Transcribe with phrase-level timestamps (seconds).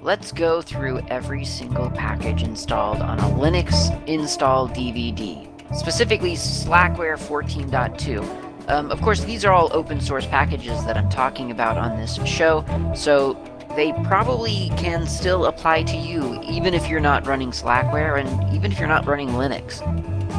[0.00, 8.70] let's go through every single package installed on a Linux install DVD, specifically Slackware 14.2.
[8.70, 12.14] Um, of course, these are all open source packages that I'm talking about on this
[12.24, 12.64] show,
[12.94, 13.36] so
[13.74, 18.70] they probably can still apply to you even if you're not running Slackware and even
[18.70, 19.82] if you're not running Linux.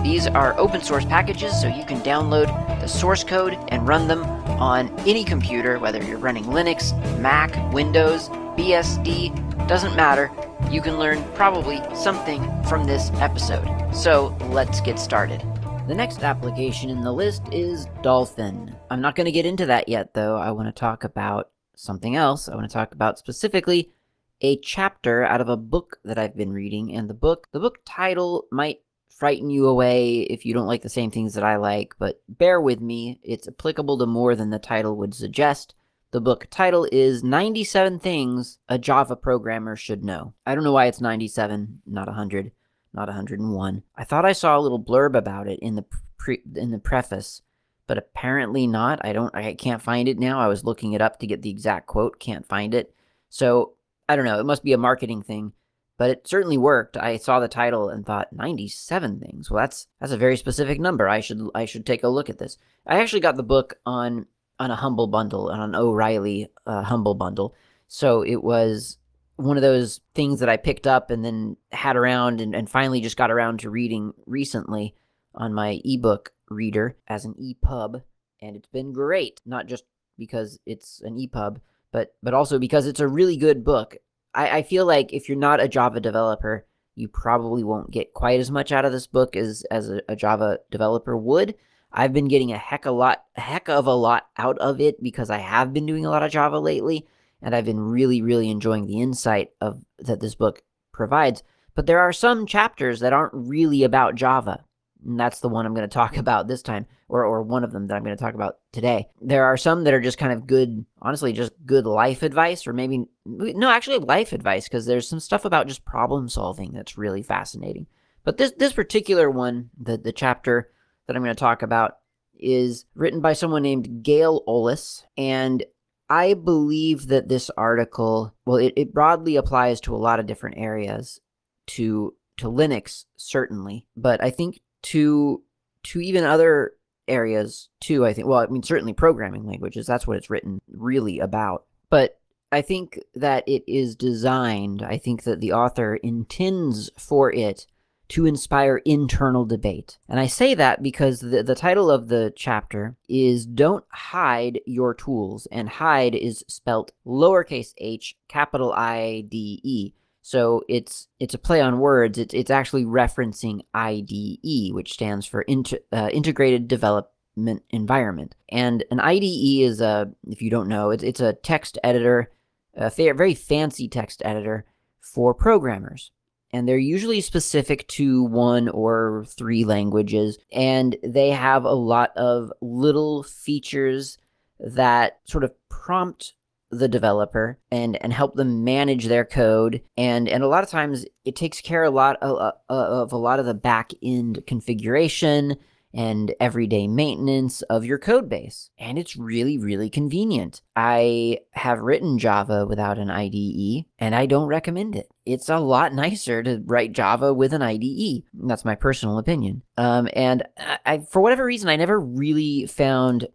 [0.04, 2.48] These are open source packages, so you can download
[2.80, 8.30] the source code and run them on any computer, whether you're running Linux, Mac, Windows,
[8.60, 10.30] BSD, doesn't matter.
[10.70, 13.66] You can learn probably something from this episode.
[13.94, 15.42] So let's get started.
[15.88, 18.76] The next application in the list is Dolphin.
[18.90, 20.36] I'm not going to get into that yet, though.
[20.36, 22.50] I want to talk about something else.
[22.50, 23.94] I want to talk about specifically
[24.42, 27.80] a chapter out of a book that I've been reading, and the book, the book
[27.86, 31.96] title might frighten you away if you don't like the same things that I like,
[31.98, 33.22] but bear with me.
[33.24, 35.76] It's applicable to more than the title would suggest.
[36.12, 40.34] The book title is 97 Things a Java Programmer Should Know.
[40.44, 42.52] I don't know why it's 97, not 100,
[42.94, 43.84] not 101.
[43.96, 45.86] I thought I saw a little blurb about it in the
[46.18, 47.44] pre- in the preface,
[47.86, 49.06] but apparently not.
[49.06, 50.40] I don't I can't find it now.
[50.40, 52.92] I was looking it up to get the exact quote, can't find it.
[53.30, 53.74] So,
[54.08, 55.54] I don't know, it must be a marketing thing
[56.00, 56.96] but it certainly worked.
[56.96, 59.52] I saw the title and thought 97 things.
[59.52, 61.10] Well, that's that's a very specific number.
[61.10, 62.58] I should I should take a look at this.
[62.88, 64.26] I actually got the book on
[64.60, 67.56] on a humble bundle on an O'Reilly uh, humble bundle.
[67.88, 68.98] So it was
[69.38, 73.00] one of those things that I picked up and then had around and, and finally
[73.00, 74.96] just got around to reading recently
[75.34, 78.04] on my ebook reader as an EPUB,
[78.42, 79.40] and it's been great.
[79.46, 79.86] Not just
[80.18, 83.96] because it's an EPUB, but but also because it's a really good book.
[84.34, 86.66] I, I feel like if you're not a Java developer,
[86.96, 90.16] you probably won't get quite as much out of this book as as a, a
[90.16, 91.56] Java developer would.
[91.92, 95.02] I've been getting a heck a lot, a heck of a lot out of it
[95.02, 97.08] because I have been doing a lot of Java lately,
[97.42, 101.44] and I've been really, really enjoying the insight of that this book provides.
[101.76, 104.64] But there are some chapters that aren't really about Java.
[105.06, 107.72] And that's the one I'm going to talk about this time, or, or one of
[107.72, 109.08] them that I'm going to talk about today.
[109.22, 112.74] There are some that are just kind of good, honestly, just good life advice, or
[112.74, 117.24] maybe, no, actually life advice, because there's some stuff about just problem solving that's really
[117.24, 117.88] fascinating.
[118.24, 120.70] But this, this particular one, the, the chapter
[121.10, 121.98] that I'm going to talk about,
[122.36, 125.64] is written by someone named Gail Ollis, and
[126.08, 130.60] I believe that this article, well, it, it broadly applies to a lot of different
[130.60, 131.20] areas,
[131.68, 135.42] to to Linux certainly, but I think to
[135.84, 136.74] to even other
[137.08, 141.20] areas too i think well i mean certainly programming languages that's what it's written really
[141.20, 141.66] about.
[141.90, 142.20] But
[142.52, 147.66] i think that it is designed i think that the author intends for it
[148.10, 152.96] to inspire internal debate and i say that because the, the title of the chapter
[153.08, 159.94] is don't hide your tools and hide is spelt lowercase h capital i d e
[160.30, 162.20] so it's it's a play on words.
[162.20, 168.36] It's it's actually referencing IDE, which stands for inter, uh, Integrated Development Environment.
[168.48, 172.32] And an IDE is a, if you don't know, it's it's a text editor,
[172.76, 174.66] a fa- very fancy text editor
[175.02, 176.12] for programmers.
[176.52, 182.52] And they're usually specific to one or three languages, and they have a lot of
[182.62, 184.18] little features
[184.60, 186.34] that sort of prompt
[186.72, 191.04] the developer and and help them manage their code and and a lot of times
[191.26, 194.44] it takes care a lot of, uh, uh, of a lot of the back end
[194.46, 195.58] configuration
[195.94, 202.20] and everyday maintenance of your code base and it's really really convenient i have written
[202.20, 206.92] java without an ide and i don't recommend it it's a lot nicer to write
[206.92, 211.70] java with an ide that's my personal opinion um, and I, I for whatever reason
[211.70, 213.28] i never really found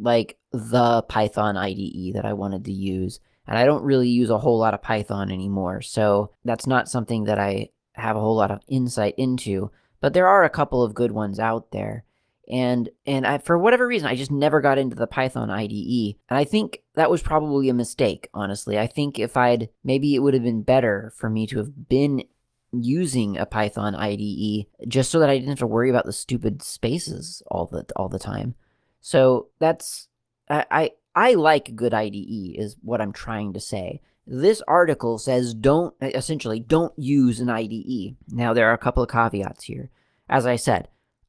[0.00, 3.20] like the Python IDE that I wanted to use.
[3.46, 5.82] And I don't really use a whole lot of Python anymore.
[5.82, 9.70] So that's not something that I have a whole lot of insight into.
[10.00, 12.04] But there are a couple of good ones out there.
[12.48, 16.16] And and I, for whatever reason, I just never got into the Python IDE.
[16.28, 18.78] And I think that was probably a mistake, honestly.
[18.78, 22.24] I think if I'd maybe it would have been better for me to have been
[22.72, 26.62] using a Python IDE just so that I didn't have to worry about the stupid
[26.62, 28.56] spaces all the all the time.
[29.00, 30.08] So that's
[30.48, 34.00] I, I I like good IDE is what I'm trying to say.
[34.32, 38.14] This article says don't essentially don't use an IDE.
[38.28, 39.90] Now there are a couple of caveats here.
[40.28, 40.86] As I said,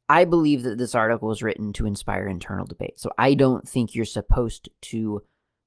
[0.07, 2.99] I believe that this article was written to inspire internal debate.
[2.99, 5.23] So I don't think you're supposed to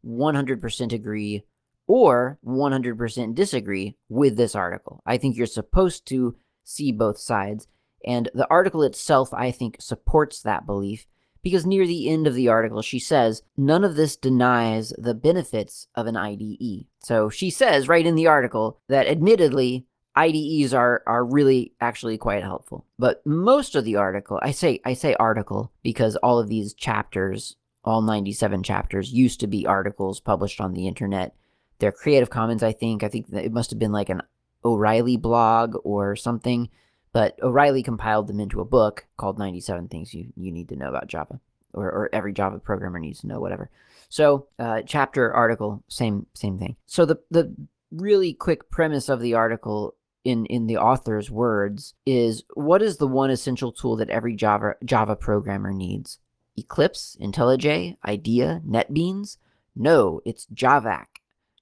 [0.07, 1.43] 100% agree
[1.89, 5.03] or 100% disagree with this article.
[5.05, 7.67] I think you're supposed to see both sides.
[8.07, 11.09] And the article itself, I think, supports that belief
[11.43, 15.89] because near the end of the article, she says, none of this denies the benefits
[15.97, 16.87] of an IDE.
[17.05, 19.87] So she says right in the article that admittedly
[20.17, 22.87] IDEs are are really actually quite helpful.
[22.99, 27.57] But most of the article, I say I say article because all of these chapters,
[27.85, 31.35] all 97 chapters used to be articles published on the internet.
[31.79, 33.03] They're Creative Commons, I think.
[33.03, 34.23] I think it must have been like an
[34.65, 36.71] O'Reilly blog or something,
[37.13, 40.89] but O'Reilly compiled them into a book called 97 Things You You Need to Know
[40.89, 41.41] About Java
[41.75, 43.69] or, or every Java programmer needs to know whatever.
[44.15, 46.77] So, uh, chapter article, same same thing.
[46.87, 47.53] So the the
[47.91, 53.09] really quick premise of the article in in the author's words is what is the
[53.09, 56.21] one essential tool that every Java Java programmer needs?
[56.57, 59.39] Eclipse, IntelliJ, IDEA, NetBeans?
[59.75, 61.07] No, it's Javac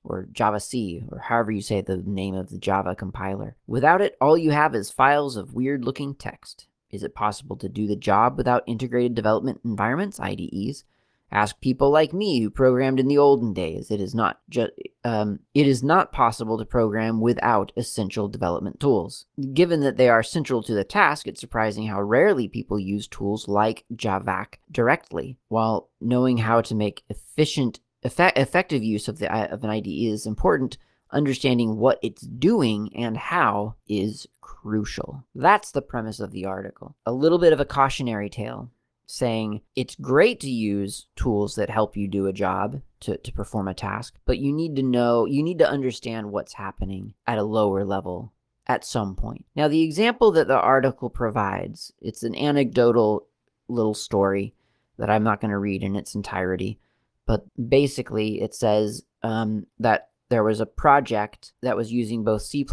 [0.04, 3.56] or Javac or however you say the name of the Java compiler.
[3.66, 6.66] Without it, all you have is files of weird looking text.
[6.90, 10.84] Is it possible to do the job without integrated development environments, IDEs?
[11.32, 13.90] Ask people like me who programmed in the olden days.
[13.90, 19.24] It is not just um, it is not possible to program without essential development tools.
[19.54, 23.48] Given that they are central to the task, it's surprising how rarely people use tools
[23.48, 25.38] like Javac directly.
[25.48, 30.26] While knowing how to make efficient, effect, effective use of the of an IDE is
[30.26, 30.76] important,
[31.10, 35.24] understanding what it's doing and how is crucial.
[35.34, 36.94] That's the premise of the article.
[37.06, 38.70] A little bit of a cautionary tale
[39.12, 43.68] saying it's great to use tools that help you do a job to, to perform
[43.68, 47.42] a task, but you need to know, you need to understand what's happening at a
[47.42, 48.32] lower level
[48.66, 49.44] at some point.
[49.54, 53.26] Now, the example that the article provides, it's an anecdotal
[53.68, 54.54] little story
[54.96, 56.78] that I'm not going to read in its entirety,
[57.26, 62.66] but basically it says um, that there was a project that was using both C++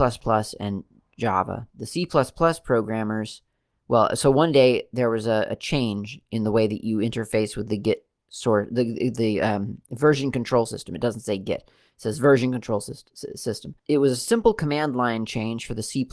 [0.57, 0.85] and
[1.17, 1.67] Java.
[1.75, 2.07] The C++
[2.63, 3.41] programmers
[3.89, 7.57] well, so one day there was a, a, change in the way that you interface
[7.57, 10.95] with the Git sort the the um, version control system.
[10.95, 13.75] It doesn't say Git; it says version control system.
[13.87, 16.07] It was a simple command line change for the C++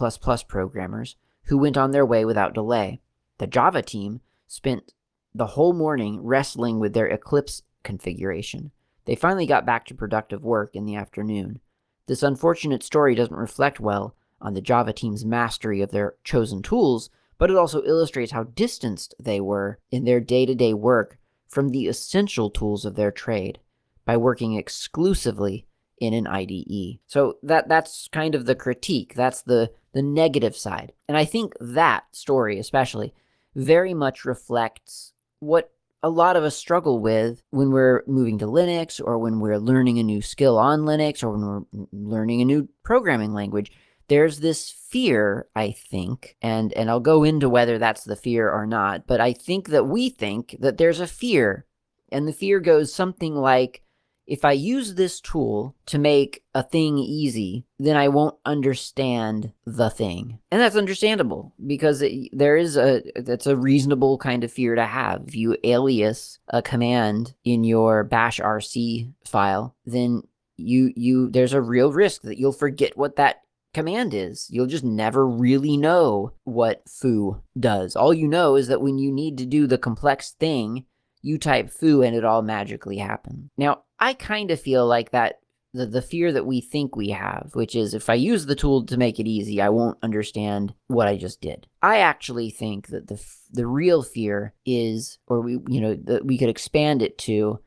[0.48, 3.02] programmers who went on their way without delay.
[3.36, 4.94] The Java team spent
[5.34, 8.70] the whole morning wrestling with their Eclipse configuration.
[9.04, 11.60] They finally got back to productive work in the afternoon.
[12.06, 17.10] This unfortunate story doesn't reflect well on the Java team's mastery of their chosen tools
[17.38, 21.18] but it also illustrates how distanced they were in their day to day work
[21.48, 23.58] from the essential tools of their trade
[24.04, 25.66] by working exclusively
[25.98, 26.98] in an IDE.
[27.06, 29.14] So that that's kind of the critique.
[29.14, 30.92] That's the the negative side.
[31.08, 33.14] And I think that story especially
[33.54, 35.72] very much reflects what
[36.02, 39.98] a lot of us struggle with when we're moving to Linux or when we're learning
[39.98, 43.72] a new skill on Linux or when we're learning a new programming language
[44.08, 48.66] there's this fear, I think, and and I'll go into whether that's the fear or
[48.66, 51.66] not, but I think that we think that there's a fear.
[52.12, 53.82] And the fear goes something like
[54.26, 59.88] if I use this tool to make a thing easy, then I won't understand the
[59.88, 60.38] thing.
[60.50, 64.84] And that's understandable because it, there is a that's a reasonable kind of fear to
[64.84, 65.24] have.
[65.28, 70.22] If you alias a command in your bash rc file, then
[70.56, 73.42] you you there's a real risk that you'll forget what that
[73.76, 74.46] command is.
[74.48, 77.94] You'll just never really know what foo does.
[77.94, 80.86] All you know is that when you need to do the complex thing,
[81.20, 83.50] you type foo and it all magically happens.
[83.58, 85.40] Now, I kind of feel like that
[85.74, 88.86] the, the fear that we think we have, which is if I use the tool
[88.86, 91.66] to make it easy, I won't understand what I just did.
[91.82, 96.38] I actually think that the the real fear is, or we you know that we
[96.38, 97.60] could expand it to,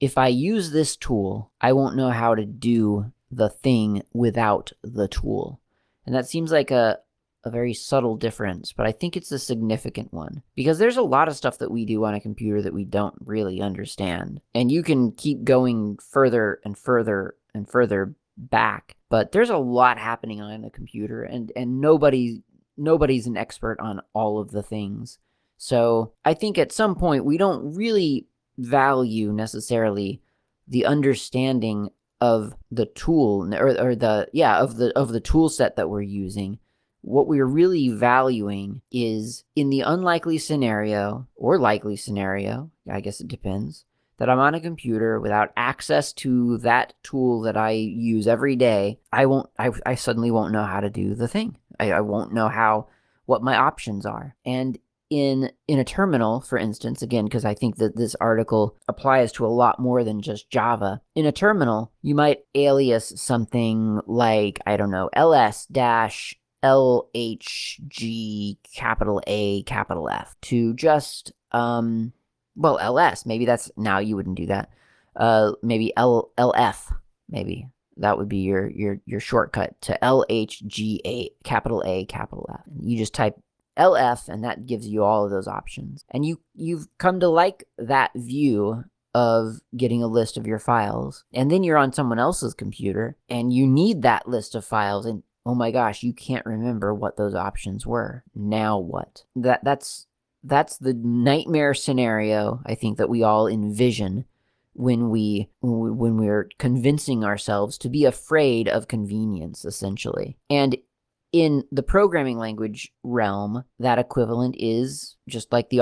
[0.00, 5.08] if I use this tool, I won't know how to do the thing without the
[5.08, 5.58] tool.
[6.04, 6.98] And that seems like a,
[7.44, 11.28] a very subtle difference, but I think it's a significant one because there's a lot
[11.28, 14.40] of stuff that we do on a computer that we don't really understand.
[14.54, 19.98] And you can keep going further and further and further back, but there's a lot
[19.98, 22.42] happening on a computer and and nobody
[22.76, 25.18] nobody's an expert on all of the things.
[25.56, 28.26] So, I think at some point we don't really
[28.58, 30.20] value necessarily
[30.66, 31.90] the understanding
[32.22, 36.00] of the tool or, or the yeah of the of the tool set that we're
[36.00, 36.56] using
[37.00, 43.26] what we're really valuing is in the unlikely scenario or likely scenario i guess it
[43.26, 43.84] depends
[44.18, 49.00] that i'm on a computer without access to that tool that i use every day
[49.12, 51.56] i won't i, I suddenly won't know how to do the thing.
[51.80, 52.86] I, I won't know how
[53.26, 54.36] what my options are.
[54.44, 54.78] And
[55.12, 59.44] in in a terminal for instance again because i think that this article applies to
[59.44, 61.02] a lot more than just java.
[61.14, 69.20] In a terminal you might alias something like i don't know ls dash lhg capital
[69.26, 72.14] a capital f to just um
[72.56, 74.70] well ls maybe that's now you wouldn't do that.
[75.14, 76.90] Uh maybe l lf
[77.28, 77.68] maybe.
[77.98, 82.62] That would be your your your shortcut to LHGA, capital A, capital F.
[82.80, 83.38] You just type
[83.78, 86.04] LF and that gives you all of those options.
[86.10, 91.24] And you you've come to like that view of getting a list of your files.
[91.32, 95.22] And then you're on someone else's computer and you need that list of files and
[95.44, 98.24] oh my gosh, you can't remember what those options were.
[98.34, 99.24] Now what?
[99.36, 100.06] That that's
[100.44, 104.24] that's the nightmare scenario I think that we all envision
[104.74, 110.38] when we when we're convincing ourselves to be afraid of convenience essentially.
[110.48, 110.76] And
[111.32, 115.78] in the programming language realm, that equivalent is just like the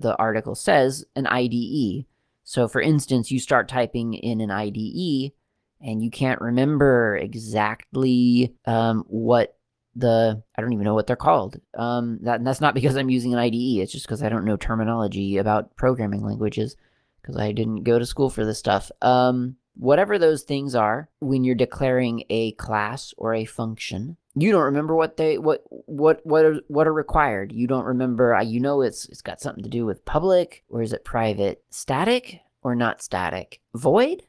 [0.00, 2.04] the article says, an IDE.
[2.44, 5.32] So for instance, you start typing in an IDE
[5.80, 9.56] and you can't remember exactly um, what
[9.94, 11.60] the I don't even know what they're called.
[11.76, 13.80] Um, that that's not because I'm using an IDE.
[13.82, 16.76] It's just because I don't know terminology about programming languages
[17.20, 18.90] because I didn't go to school for this stuff.
[19.02, 24.62] Um, whatever those things are, when you're declaring a class or a function, you don't
[24.62, 27.52] remember what they what what what are, what are required.
[27.52, 28.34] You don't remember.
[28.34, 31.62] Uh, you know it's it's got something to do with public or is it private,
[31.70, 34.22] static or not static, void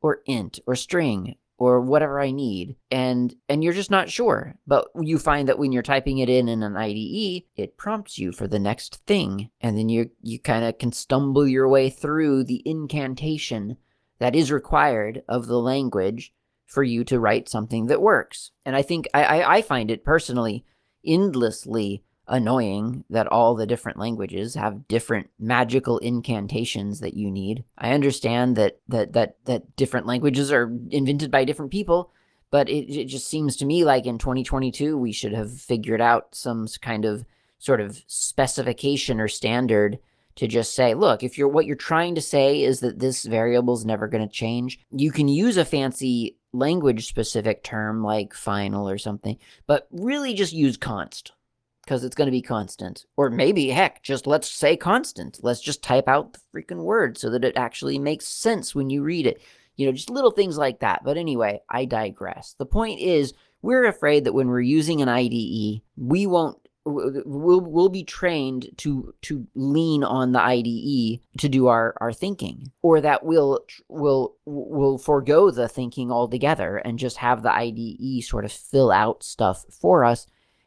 [0.00, 2.76] or int or string or whatever I need.
[2.90, 4.56] And and you're just not sure.
[4.66, 8.32] But you find that when you're typing it in in an IDE, it prompts you
[8.32, 9.50] for the next thing.
[9.60, 13.78] And then you you kind of can stumble your way through the incantation
[14.18, 16.32] that is required of the language
[16.66, 18.50] for you to write something that works.
[18.64, 20.64] And I think I, I, I find it personally
[21.04, 27.64] endlessly annoying that all the different languages have different magical incantations that you need.
[27.78, 32.10] I understand that that that that different languages are invented by different people,
[32.50, 36.34] but it, it just seems to me like in 2022 we should have figured out
[36.34, 37.24] some kind of
[37.58, 39.98] sort of specification or standard
[40.34, 43.74] to just say, look, if you're what you're trying to say is that this variable
[43.74, 48.88] is never going to change, you can use a fancy language specific term like final
[48.88, 51.32] or something, but really just use const
[51.84, 53.06] because it's going to be constant.
[53.16, 55.38] Or maybe, heck, just let's say constant.
[55.42, 59.02] Let's just type out the freaking word so that it actually makes sense when you
[59.02, 59.40] read it.
[59.76, 61.04] You know, just little things like that.
[61.04, 62.54] But anyway, I digress.
[62.58, 67.88] The point is, we're afraid that when we're using an IDE, we won't we'll we'll
[67.88, 73.24] be trained to to lean on the IDE to do our our thinking or that
[73.24, 78.92] we'll will will forego the thinking altogether and just have the IDE sort of fill
[78.92, 80.26] out stuff for us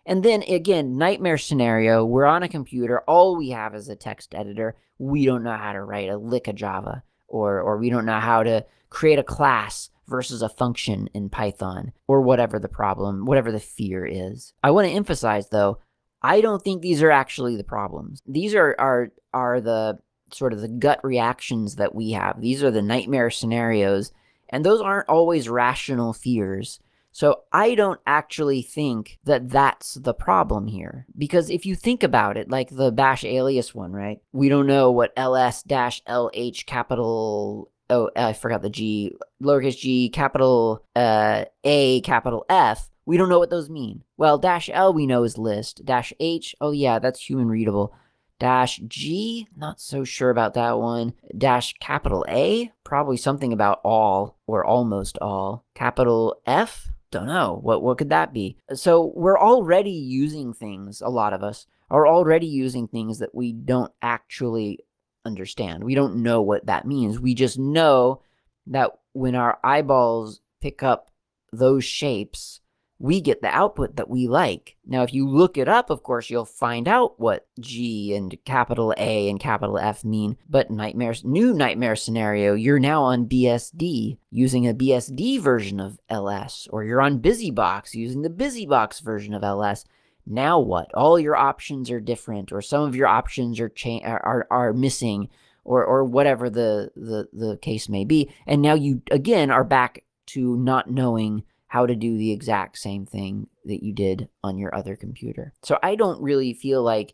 [0.09, 4.33] and then again, nightmare scenario, we're on a computer, all we have is a text
[4.33, 4.75] editor.
[4.97, 8.19] We don't know how to write a lick of Java or or we don't know
[8.19, 13.51] how to create a class versus a function in Python or whatever the problem, whatever
[13.51, 14.53] the fear is.
[14.63, 15.77] I want to emphasize though,
[16.21, 18.21] I don't think these are actually the problems.
[18.25, 19.99] These are are are the
[20.31, 22.41] sort of the gut reactions that we have.
[22.41, 24.11] These are the nightmare scenarios
[24.49, 26.79] and those aren't always rational fears.
[27.11, 31.05] So I don't actually think that that's the problem here.
[31.17, 34.21] Because if you think about it, like the bash alias one, right?
[34.31, 40.09] We don't know what ls dash lh capital oh I forgot the G lowercase g
[40.09, 42.89] capital uh, A capital F.
[43.09, 44.03] We don't know what those mean.
[44.17, 45.83] Well, dash L we know is list.
[45.83, 47.91] Dash H, oh yeah, that's human readable.
[48.39, 51.15] Dash G, not so sure about that one.
[51.35, 55.65] Dash capital A, probably something about all or almost all.
[55.73, 61.09] Capital F, don't know what what could that be so we're already using things a
[61.09, 64.77] lot of us are already using things that we don't actually
[65.25, 68.21] understand we don't know what that means we just know
[68.67, 71.09] that when our eyeballs pick up
[71.51, 72.61] those shapes
[72.99, 74.75] we get the output that we like.
[74.85, 78.93] Now, if you look it up, of course, you'll find out what G and capital
[78.97, 80.35] A and capital F mean.
[80.49, 86.67] But nightmares, new nightmare scenario, you're now on BSD using a BSD version of LS,
[86.71, 89.85] or you're on BusyBox using the BusyBox version of LS.
[90.25, 90.93] Now what?
[90.93, 95.29] All your options are different, or some of your options are cha- are, are missing,
[95.63, 98.29] or or whatever the, the the case may be.
[98.45, 103.05] And now you again are back to not knowing how to do the exact same
[103.05, 105.53] thing that you did on your other computer.
[105.63, 107.13] So I don't really feel like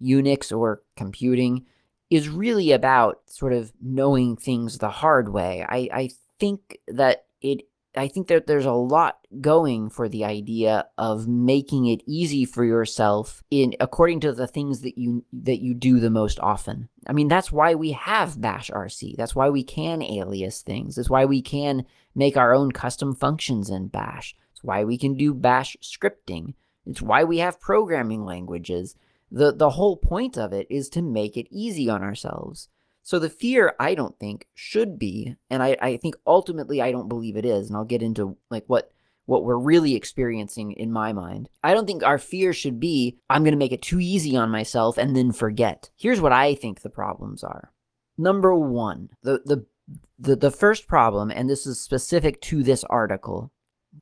[0.00, 1.64] Unix or computing
[2.10, 5.64] is really about sort of knowing things the hard way.
[5.66, 7.62] I, I think that it
[7.96, 12.64] I think that there's a lot going for the idea of making it easy for
[12.64, 16.88] yourself in according to the things that you that you do the most often.
[17.06, 19.16] I mean, that's why we have bash RC.
[19.16, 20.96] That's why we can alias things.
[20.96, 24.34] That's why we can make our own custom functions in bash.
[24.52, 26.54] It's why we can do bash scripting.
[26.86, 28.96] It's why we have programming languages.
[29.30, 32.68] The the whole point of it is to make it easy on ourselves.
[33.04, 37.08] So the fear, I don't think, should be, and I, I think ultimately I don't
[37.08, 38.90] believe it is, and I'll get into like what
[39.26, 41.48] what we're really experiencing in my mind.
[41.62, 44.50] I don't think our fear should be, I'm going to make it too easy on
[44.50, 45.90] myself and then forget.
[45.96, 47.72] Here's what I think the problems are.
[48.18, 49.64] Number one, the, the,
[50.18, 53.50] the, the first problem, and this is specific to this article,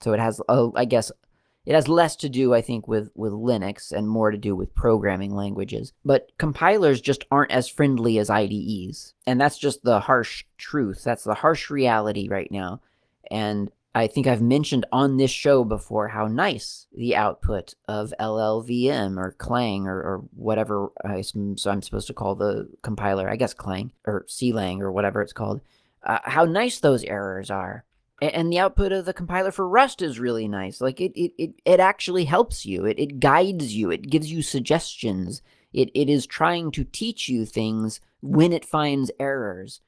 [0.01, 1.13] so it has, uh, I guess,
[1.65, 4.75] it has less to do, I think, with, with Linux and more to do with
[4.75, 5.93] programming languages.
[6.05, 9.15] But compilers just aren't as friendly as IDEs.
[9.27, 11.05] And that's just the harsh truth.
[11.05, 12.81] That's the harsh reality right now.
[13.31, 19.19] And I think I've mentioned on this show before how nice the output of LLVM
[19.19, 23.53] or Clang or, or whatever I, so I'm supposed to call the compiler, I guess
[23.53, 25.61] Clang or CLang or whatever it's called,
[26.05, 27.85] uh, how nice those errors are.
[28.31, 30.81] And, the output of the compiler for Rust is really nice.
[30.81, 34.43] Like it, it, it, it actually helps you, it, it guides you, it gives you
[34.43, 35.43] suggestions.
[35.73, 39.81] It, it is trying to teach you things when it finds errors.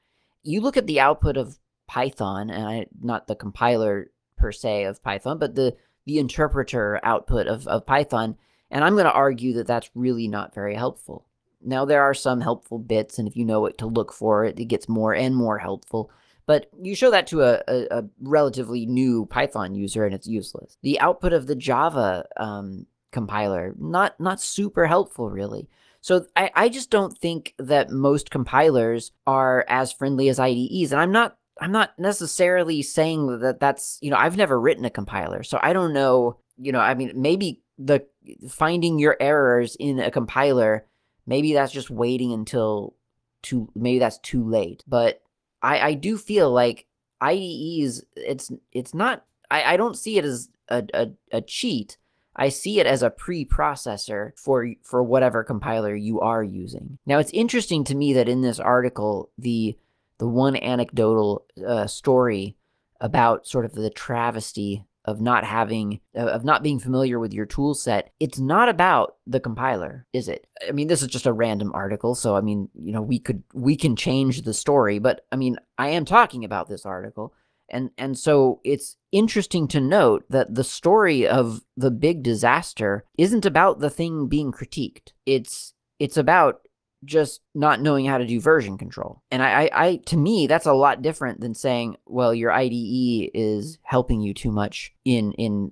[0.43, 5.01] You look at the output of Python, and I, not the compiler per se of
[5.01, 5.75] Python, but the
[6.05, 8.35] the interpreter output of, of Python.
[8.69, 11.25] And I'm going to argue that that's really not very helpful.
[11.63, 14.59] Now, there are some helpful bits, and if you know what to look for, it,
[14.59, 16.11] it gets more and more helpful.
[16.47, 20.77] But you show that to a, a, a, relatively new Python user, and it's useless.
[20.83, 25.67] The output of the Java um, compiler, not not super helpful, really.
[26.01, 30.91] So I, I just don't think that most compilers are as friendly as IDEs.
[30.91, 34.89] And I'm not I'm not necessarily saying that that's, you know, I've never written a
[34.89, 35.41] compiler.
[35.43, 38.05] So I don't know, you know, I mean, maybe the
[38.49, 40.85] finding your errors in a compiler,
[41.25, 42.95] maybe that's just waiting until
[43.41, 44.83] too, maybe that's too late.
[44.87, 45.21] But
[45.65, 46.85] I, I do feel like
[47.21, 51.97] IDEs, it's, it's not, I, I don't see it as a, a, a cheat.
[52.35, 56.97] I see it as a preprocessor for for whatever compiler you are using.
[57.05, 59.77] Now it's interesting to me that in this article the
[60.17, 62.57] the one anecdotal uh, story
[62.99, 67.73] about sort of the travesty of not having of not being familiar with your tool
[67.73, 70.47] set it's not about the compiler is it?
[70.67, 73.43] I mean this is just a random article so i mean you know we could
[73.53, 77.33] we can change the story but i mean i am talking about this article
[77.69, 83.45] and and so it's interesting to note that the story of the big disaster isn't
[83.45, 85.13] about the thing being critiqued.
[85.25, 86.61] It's it's about
[87.03, 89.21] just not knowing how to do version control.
[89.31, 93.31] And I, I, I, to me, that's a lot different than saying, well, your IDE
[93.33, 95.71] is helping you too much in in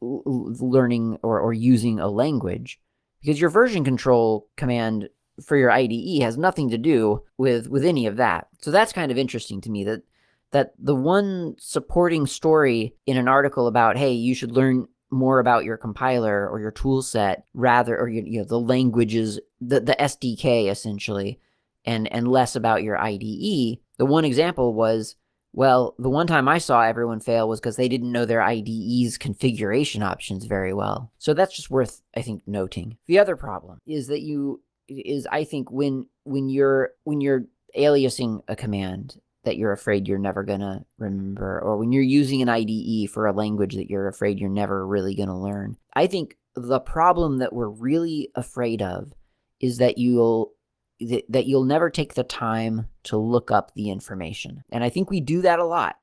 [0.00, 2.80] learning or, or using a language,
[3.20, 5.08] because your version control command
[5.42, 8.48] for your IDE has nothing to do with with any of that.
[8.60, 10.02] So that's kind of interesting to me that
[10.50, 15.64] that the one supporting story in an article about hey you should learn more about
[15.64, 20.70] your compiler or your tool set rather or you know the languages the, the SDK
[20.70, 21.40] essentially
[21.84, 23.78] and and less about your IDE.
[23.96, 25.16] The one example was
[25.56, 29.16] well, the one time I saw everyone fail was because they didn't know their IDE's
[29.16, 31.12] configuration options very well.
[31.18, 32.96] So that's just worth, I think, noting.
[33.06, 37.44] The other problem is that you is I think when when you're when you're
[37.76, 42.42] aliasing a command that you're afraid you're never going to remember, or when you're using
[42.42, 45.76] an IDE for a language that you're afraid you're never really going to learn.
[45.94, 49.12] I think the problem that we're really afraid of
[49.60, 50.52] is that you'll
[51.00, 54.62] that you'll never take the time to look up the information.
[54.70, 55.96] And I think we do that a lot.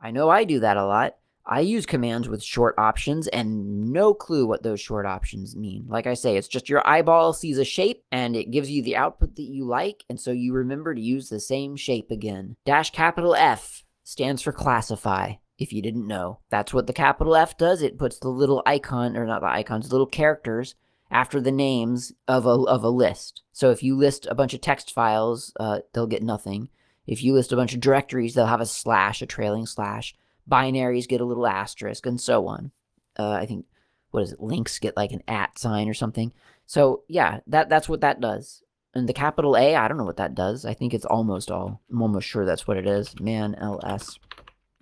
[0.00, 1.16] I know I do that a lot.
[1.48, 5.86] I use commands with short options and no clue what those short options mean.
[5.88, 8.96] Like I say, it's just your eyeball sees a shape and it gives you the
[8.96, 12.56] output that you like, and so you remember to use the same shape again.
[12.66, 16.40] Dash capital F stands for classify, if you didn't know.
[16.50, 17.80] That's what the capital F does.
[17.80, 20.74] It puts the little icon, or not the icons, little characters
[21.10, 23.42] after the names of a, of a list.
[23.52, 26.68] So if you list a bunch of text files, uh, they'll get nothing.
[27.06, 30.14] If you list a bunch of directories, they'll have a slash, a trailing slash
[30.48, 32.70] binaries get a little asterisk, and so on.
[33.18, 33.66] Uh, I think
[34.10, 34.40] what is it?
[34.40, 36.32] Links get like an at sign or something.
[36.66, 38.62] So yeah, that that's what that does.
[38.94, 40.64] And the capital A, I don't know what that does.
[40.64, 41.82] I think it's almost all.
[41.90, 43.18] I'm almost sure that's what it is.
[43.20, 44.18] Man ls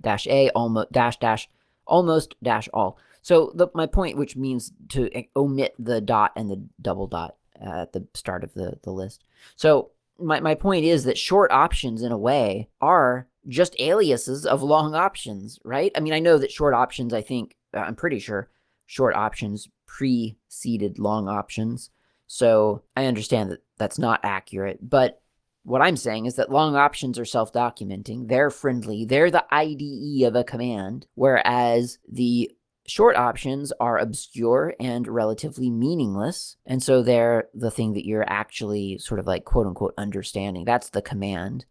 [0.00, 1.48] dash a almost dash dash
[1.86, 2.98] almost dash all.
[3.22, 7.92] So the, my point, which means to omit the dot and the double dot at
[7.92, 9.24] the start of the, the list.
[9.56, 14.62] So my, my point is that short options in a way are just aliases of
[14.62, 15.92] long options, right?
[15.96, 18.48] I mean, I know that short options, I think, uh, I'm pretty sure
[18.86, 21.90] short options preceded long options.
[22.26, 24.78] So I understand that that's not accurate.
[24.88, 25.20] But
[25.62, 30.26] what I'm saying is that long options are self documenting, they're friendly, they're the IDE
[30.26, 32.50] of a command, whereas the
[32.86, 36.56] short options are obscure and relatively meaningless.
[36.66, 40.64] And so they're the thing that you're actually sort of like quote unquote understanding.
[40.64, 41.66] That's the command.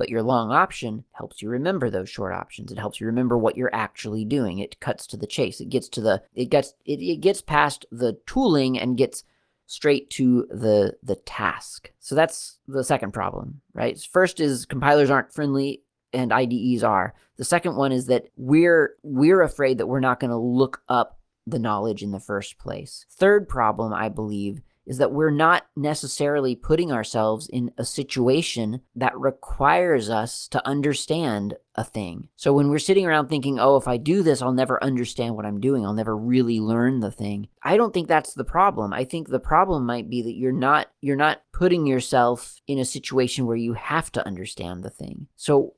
[0.00, 2.72] But your long option helps you remember those short options.
[2.72, 4.58] It helps you remember what you're actually doing.
[4.58, 5.60] It cuts to the chase.
[5.60, 9.24] It gets to the it gets it, it gets past the tooling and gets
[9.66, 11.92] straight to the the task.
[11.98, 14.00] So that's the second problem, right?
[14.00, 15.82] First is compilers aren't friendly
[16.14, 17.12] and IDEs are.
[17.36, 21.18] The second one is that we're we're afraid that we're not going to look up
[21.46, 23.04] the knowledge in the first place.
[23.10, 29.18] Third problem, I believe, is that we're not necessarily putting ourselves in a situation that
[29.18, 32.28] requires us to understand a thing.
[32.36, 35.46] So when we're sitting around thinking, oh, if I do this, I'll never understand what
[35.46, 37.48] I'm doing, I'll never really learn the thing.
[37.62, 38.92] I don't think that's the problem.
[38.92, 42.84] I think the problem might be that you're not you're not putting yourself in a
[42.84, 45.28] situation where you have to understand the thing.
[45.36, 45.74] So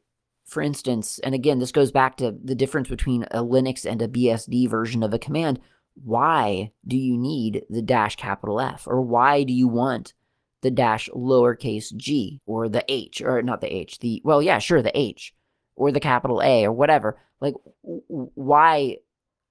[0.46, 4.08] for instance, and again, this goes back to the difference between a Linux and a
[4.08, 5.60] BSD version of a command
[5.94, 8.86] why do you need the dash capital F?
[8.86, 10.14] Or why do you want
[10.62, 14.80] the dash lowercase g or the H or not the H, the, well, yeah, sure,
[14.80, 15.34] the H
[15.76, 17.18] or the capital A or whatever.
[17.40, 18.98] Like, why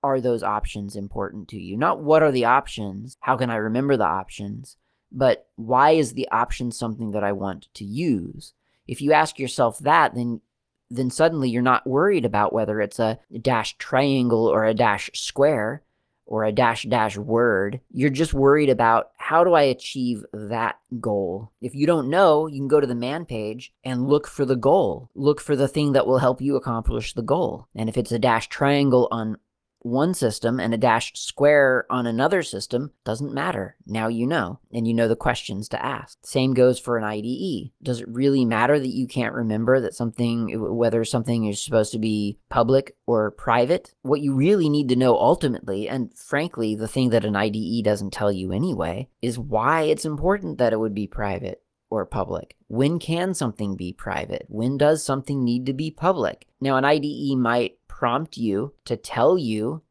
[0.04, 1.78] are those options important to you?
[1.78, 3.18] Not what are the options?
[3.20, 4.78] How can I remember the options?
[5.12, 8.54] But why is the option something that I want to use?
[8.88, 10.42] If you ask yourself that, then
[10.90, 15.84] then suddenly you're not worried about whether it's a dash triangle or a dash square
[16.32, 17.82] or a dash dash word.
[17.91, 21.52] You're just worried about how do I achieve that goal?
[21.60, 24.56] If you don't know, you can go to the man page and look for the
[24.56, 25.10] goal.
[25.13, 27.67] Look for the thing that will help you accomplish the goal.
[27.76, 29.39] And if it's a dash triangle on
[29.82, 33.76] one system and a dash square on another system doesn't matter.
[33.86, 36.17] Now you know, and you know the questions to ask.
[36.24, 37.72] Same goes for an IDE.
[37.82, 42.00] Does it really matter that you can't remember that something, whether something is supposed to
[42.00, 43.94] be public or private?
[44.04, 48.13] What you really need to know ultimately, and frankly, the thing that an IDE doesn't
[48.13, 52.56] tell you anyway, is why it's important that it would be private or public?
[52.67, 54.46] When can something be private?
[54.48, 56.48] When does something need to be public?
[56.62, 59.84] Now, an IDE might prompt you to tell you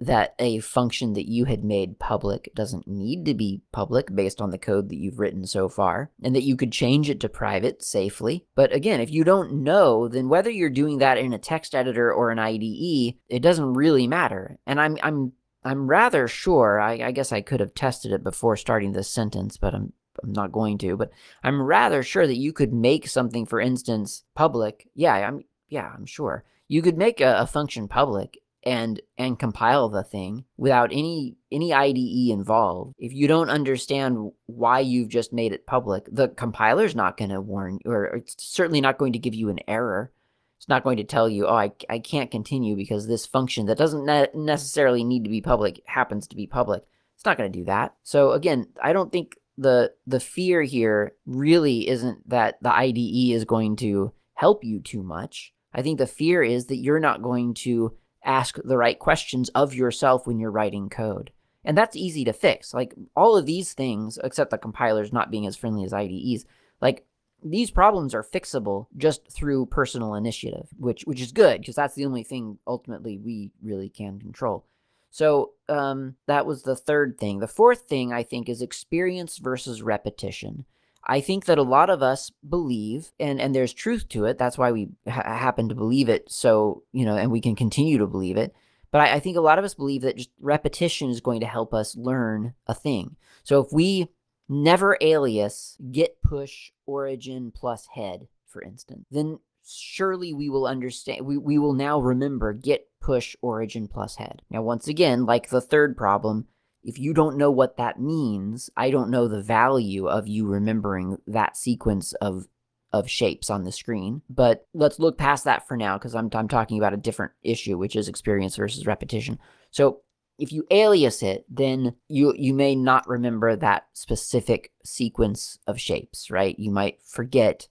[0.00, 4.48] that a function that you had made public doesn't need to be public based on
[4.48, 7.84] the code that you've written so far, and that you could change it to private
[7.84, 8.46] safely.
[8.54, 12.10] But again, if you don't know, then whether you're doing that in a text editor
[12.10, 14.58] or an IDE, it doesn't really matter.
[14.66, 18.56] And I'm I'm I'm rather sure, I, I guess I could have tested it before
[18.56, 21.10] starting this sentence, but I'm I'm not going to, but
[21.42, 24.88] I'm rather sure that you could make something, for instance, public.
[24.94, 29.88] Yeah, I'm yeah, I'm sure you could make a, a function public and and compile
[29.88, 32.94] the thing without any any IDE involved.
[32.98, 37.40] If you don't understand why you've just made it public, the compiler's not going to
[37.40, 40.12] warn or it's certainly not going to give you an error.
[40.58, 43.78] It's not going to tell you, "Oh, I I can't continue because this function that
[43.78, 46.82] doesn't ne- necessarily need to be public happens to be public."
[47.14, 47.94] It's not going to do that.
[48.02, 53.44] So again, I don't think the the fear here really isn't that the IDE is
[53.44, 55.52] going to help you too much.
[55.72, 59.74] I think the fear is that you're not going to ask the right questions of
[59.74, 61.30] yourself when you're writing code.
[61.64, 62.72] And that's easy to fix.
[62.72, 66.44] Like all of these things, except the compilers not being as friendly as IDEs,
[66.80, 67.04] like
[67.42, 72.06] these problems are fixable just through personal initiative, which which is good because that's the
[72.06, 74.66] only thing ultimately we really can control.
[75.10, 77.38] So um, that was the third thing.
[77.38, 80.64] The fourth thing I think is experience versus repetition.
[81.04, 84.38] I think that a lot of us believe, and, and there's truth to it.
[84.38, 86.30] That's why we ha- happen to believe it.
[86.30, 88.54] So, you know, and we can continue to believe it.
[88.90, 91.46] But I, I think a lot of us believe that just repetition is going to
[91.46, 93.16] help us learn a thing.
[93.42, 94.08] So if we
[94.48, 99.38] never alias git push origin plus head, for instance, then
[99.70, 104.62] surely we will understand we, we will now remember git push origin plus head now
[104.62, 106.46] once again like the third problem
[106.82, 111.18] if you don't know what that means, I don't know the value of you remembering
[111.26, 112.46] that sequence of
[112.92, 114.22] of shapes on the screen.
[114.30, 117.76] But let's look past that for now because I'm I'm talking about a different issue,
[117.76, 119.38] which is experience versus repetition.
[119.70, 120.00] So
[120.38, 126.30] if you alias it, then you you may not remember that specific sequence of shapes,
[126.30, 126.58] right?
[126.58, 127.68] You might forget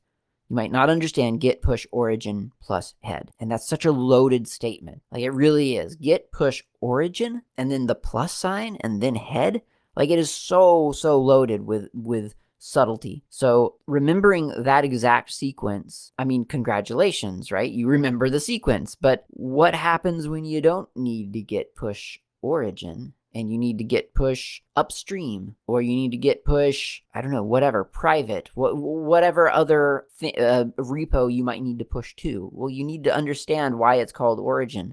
[0.49, 3.31] you might not understand git push origin plus head.
[3.39, 5.01] And that's such a loaded statement.
[5.11, 5.95] Like it really is.
[5.95, 9.61] Git push origin and then the plus sign and then head.
[9.95, 13.23] Like it is so, so loaded with, with subtlety.
[13.29, 17.71] So remembering that exact sequence, I mean, congratulations, right?
[17.71, 23.13] You remember the sequence, but what happens when you don't need to git push origin?
[23.37, 27.35] And you need to git push upstream or you need to git push i don't
[27.37, 28.75] know whatever private wh-
[29.11, 33.15] whatever other th- uh, repo you might need to push to well you need to
[33.21, 34.87] understand why it's called origin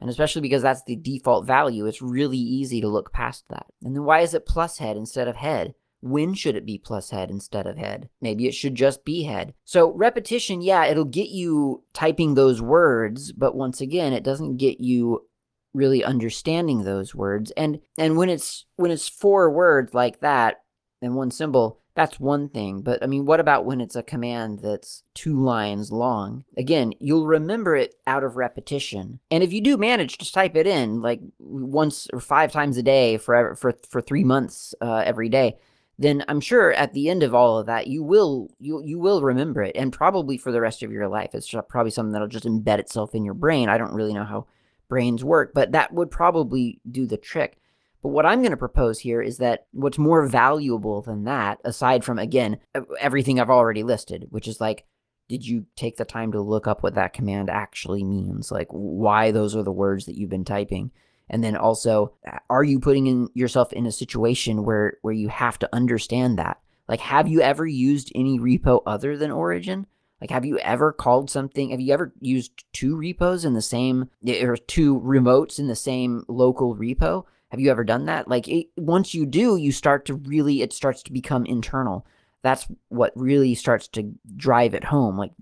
[0.00, 3.66] And especially because that's the default value, it's really easy to look past that.
[3.84, 5.74] And then why is it plus head instead of head?
[6.00, 8.08] When should it be plus head instead of head?
[8.22, 9.52] Maybe it should just be head.
[9.66, 14.80] So repetition, yeah, it'll get you typing those words, but once again, it doesn't get
[14.80, 15.26] you
[15.72, 17.50] really understanding those words.
[17.52, 20.62] And and when it's when it's four words like that
[21.02, 22.82] and one symbol, that's one thing.
[22.82, 26.44] But I mean, what about when it's a command that's two lines long?
[26.56, 29.20] Again, you'll remember it out of repetition.
[29.30, 32.82] And if you do manage to type it in like once or five times a
[32.82, 35.56] day for for for three months uh, every day,
[35.98, 39.20] then I'm sure at the end of all of that, you will you you will
[39.20, 41.34] remember it, and probably for the rest of your life.
[41.34, 43.68] It's probably something that'll just embed itself in your brain.
[43.68, 44.46] I don't really know how
[44.90, 47.56] brains work, but that would probably do the trick.
[48.02, 52.04] But what I'm going to propose here is that what's more valuable than that, aside
[52.04, 52.58] from, again,
[52.98, 54.84] everything I've already listed, which is like,
[55.28, 58.50] did you take the time to look up what that command actually means?
[58.50, 60.90] Like, why those are the words that you've been typing?
[61.28, 62.14] And then also,
[62.48, 66.58] are you putting in yourself in a situation where, where you have to understand that?
[66.88, 69.86] Like, have you ever used any repo other than Origin?
[70.20, 71.70] Like, have you ever called something?
[71.70, 74.10] Have you ever used two repos in the same,
[74.42, 77.24] or two remotes in the same local repo?
[77.48, 78.28] Have you ever done that?
[78.28, 82.06] Like it, once you do, you start to really, it starts to become internal.
[82.42, 85.32] That's what really starts to drive it home, like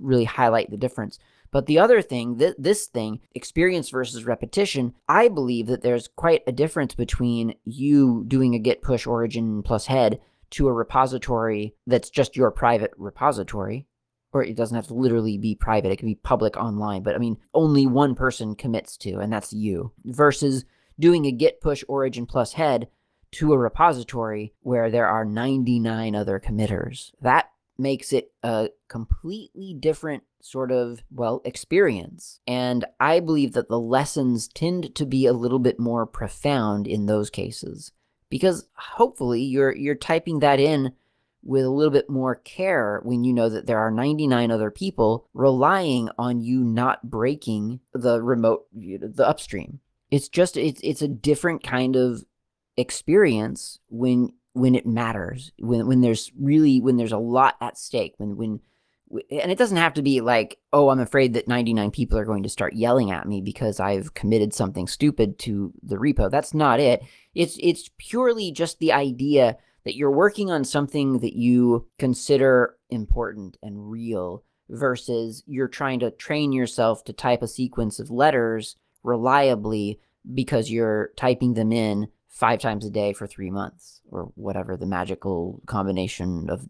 [0.00, 1.18] really highlight the difference.
[1.50, 6.42] But the other thing, th- this thing, experience versus repetition, I believe that there's quite
[6.46, 12.10] a difference between you doing a git push origin plus head to a repository that's
[12.10, 13.86] just your private repository,
[14.32, 17.18] or it doesn't have to literally be private, it can be public online, but I
[17.18, 20.64] mean, only one person commits to, and that's you, versus
[20.98, 22.88] doing a git push origin plus head
[23.30, 27.12] to a repository where there are 99 other committers.
[27.20, 32.40] That makes it a completely different sort of, well, experience.
[32.46, 37.06] And I believe that the lessons tend to be a little bit more profound in
[37.06, 37.92] those cases
[38.30, 40.92] because hopefully you're you're typing that in
[41.42, 45.26] with a little bit more care when you know that there are 99 other people
[45.34, 49.80] relying on you not breaking the remote the upstream.
[50.10, 52.24] It's just it's it's a different kind of
[52.76, 58.14] experience when when it matters when when there's really when there's a lot at stake
[58.18, 58.60] when when
[59.30, 62.42] and it doesn't have to be like oh i'm afraid that 99 people are going
[62.42, 66.30] to start yelling at me because i've committed something stupid to the repo.
[66.30, 67.02] That's not it.
[67.34, 69.56] It's it's purely just the idea
[69.88, 76.10] that you're working on something that you consider important and real versus you're trying to
[76.10, 79.98] train yourself to type a sequence of letters reliably
[80.34, 84.84] because you're typing them in five times a day for three months or whatever the
[84.84, 86.68] magical combination of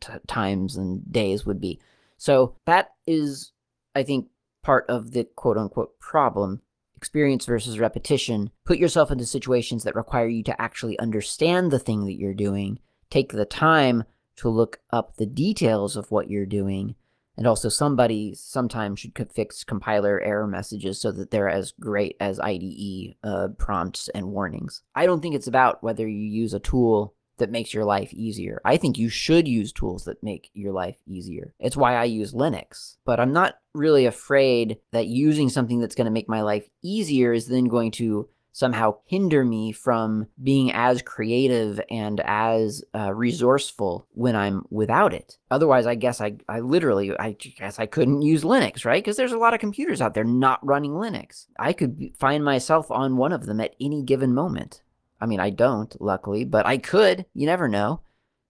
[0.00, 1.78] t- times and days would be.
[2.16, 3.52] So that is,
[3.94, 4.26] I think,
[4.64, 6.62] part of the quote unquote problem
[6.96, 8.50] experience versus repetition.
[8.64, 12.78] Put yourself into situations that require you to actually understand the thing that you're doing,
[13.10, 14.04] take the time
[14.36, 16.94] to look up the details of what you're doing,
[17.36, 22.40] and also, somebody sometimes should fix compiler error messages so that they're as great as
[22.40, 24.82] IDE uh, prompts and warnings.
[24.94, 28.60] I don't think it's about whether you use a tool that makes your life easier.
[28.64, 31.54] I think you should use tools that make your life easier.
[31.58, 32.96] It's why I use Linux.
[33.04, 37.32] But I'm not really afraid that using something that's going to make my life easier
[37.32, 44.06] is then going to somehow hinder me from being as creative and as uh, resourceful
[44.12, 45.36] when I'm without it.
[45.50, 49.04] Otherwise, I guess I, I literally, I guess I couldn't use Linux, right?
[49.04, 51.48] Because there's a lot of computers out there not running Linux.
[51.58, 54.80] I could find myself on one of them at any given moment.
[55.20, 57.26] I mean, I don't, luckily, but I could.
[57.34, 58.00] You never know.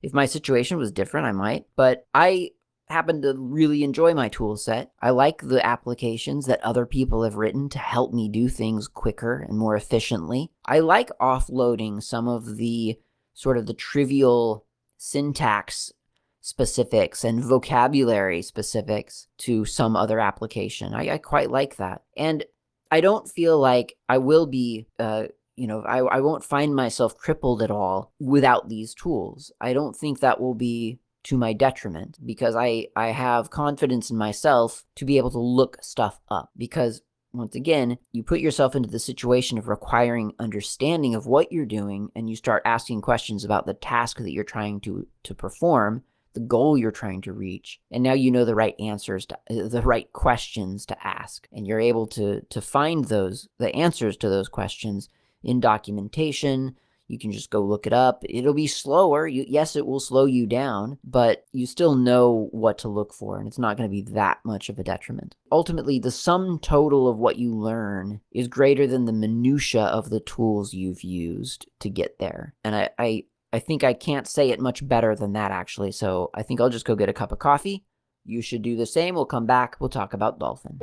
[0.02, 1.66] If my situation was different, I might.
[1.76, 2.50] But I
[2.88, 4.92] happen to really enjoy my tool set.
[5.00, 9.44] I like the applications that other people have written to help me do things quicker
[9.48, 10.50] and more efficiently.
[10.64, 12.98] I like offloading some of the
[13.34, 14.64] sort of the trivial
[14.96, 15.92] syntax
[16.40, 20.94] specifics and vocabulary specifics to some other application.
[20.94, 22.02] I, I quite like that.
[22.16, 22.44] And
[22.90, 25.24] I don't feel like I will be uh,
[25.56, 29.50] you know, I, I won't find myself crippled at all without these tools.
[29.60, 34.16] I don't think that will be to my detriment because I, I have confidence in
[34.16, 36.50] myself to be able to look stuff up.
[36.56, 41.66] Because once again, you put yourself into the situation of requiring understanding of what you're
[41.66, 46.04] doing and you start asking questions about the task that you're trying to, to perform,
[46.34, 47.80] the goal you're trying to reach.
[47.90, 51.48] And now you know the right answers to uh, the right questions to ask.
[51.50, 55.08] And you're able to to find those the answers to those questions
[55.46, 56.76] in documentation
[57.08, 58.24] You can just go look it up.
[58.28, 59.26] It'll be slower.
[59.28, 63.38] You, yes, it will slow you down, but you still know what to look for,
[63.38, 65.36] and it's not going to be that much of a detriment.
[65.52, 70.20] Ultimately, the sum total of what you learn is greater than the minutia of the
[70.20, 72.54] tools you've used to get there.
[72.64, 75.92] And I, I, I think I can't say it much better than that, actually.
[75.92, 77.84] So I think I'll just go get a cup of coffee.
[78.24, 79.14] You should do the same.
[79.14, 79.76] We'll come back.
[79.78, 80.80] We'll talk about Dolphin.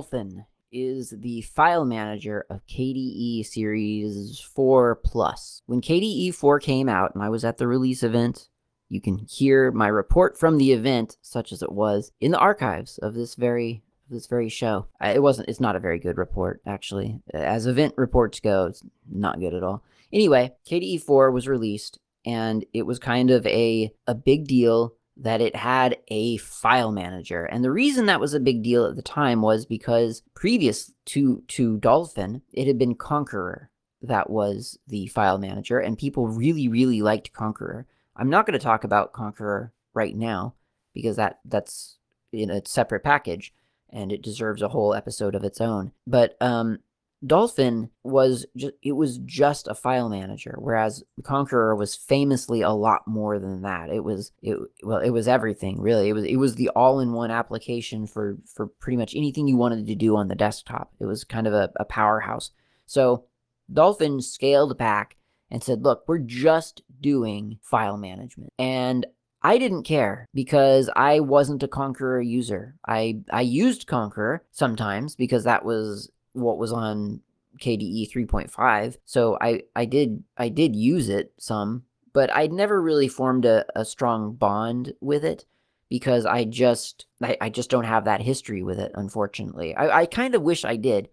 [0.00, 5.60] Dolphin is the file manager of KDE Series 4 Plus.
[5.66, 8.48] When KDE 4 came out and I was at the release event,
[8.88, 12.96] you can hear my report from the event, such as it was, in the archives
[12.96, 14.86] of this very this very show.
[15.02, 17.20] It wasn't it's not a very good report actually.
[17.34, 19.84] As event reports go, it's not good at all.
[20.10, 25.40] Anyway, KDE 4 was released and it was kind of a a big deal that
[25.40, 27.44] it had a file manager.
[27.44, 31.42] And the reason that was a big deal at the time was because previous to
[31.48, 33.68] to Dolphin, it had been Konqueror
[34.02, 37.84] that was the file manager and people really really liked Konqueror.
[38.16, 40.54] I'm not going to talk about Konqueror right now
[40.94, 41.98] because that that's
[42.32, 43.52] in a separate package
[43.90, 45.92] and it deserves a whole episode of its own.
[46.06, 46.78] But um
[47.24, 53.06] Dolphin was just it was just a file manager, whereas Konqueror was famously a lot
[53.06, 53.90] more than that.
[53.90, 56.08] It was it well, it was everything really.
[56.08, 59.94] It was it was the all-in-one application for for pretty much anything you wanted to
[59.94, 60.92] do on the desktop.
[60.98, 62.52] It was kind of a, a powerhouse.
[62.86, 63.26] So
[63.70, 65.16] Dolphin scaled back
[65.50, 68.52] and said, look, we're just doing file management.
[68.58, 69.06] And
[69.42, 72.76] I didn't care because I wasn't a Konqueror user.
[72.86, 77.20] I I used Konqueror sometimes because that was what was on
[77.58, 78.96] KDE 3.5.
[79.04, 83.64] So I I did I did use it some, but I'd never really formed a,
[83.74, 85.44] a strong bond with it
[85.88, 89.74] because I just I, I just don't have that history with it, unfortunately.
[89.74, 91.08] I, I kind of wish I did,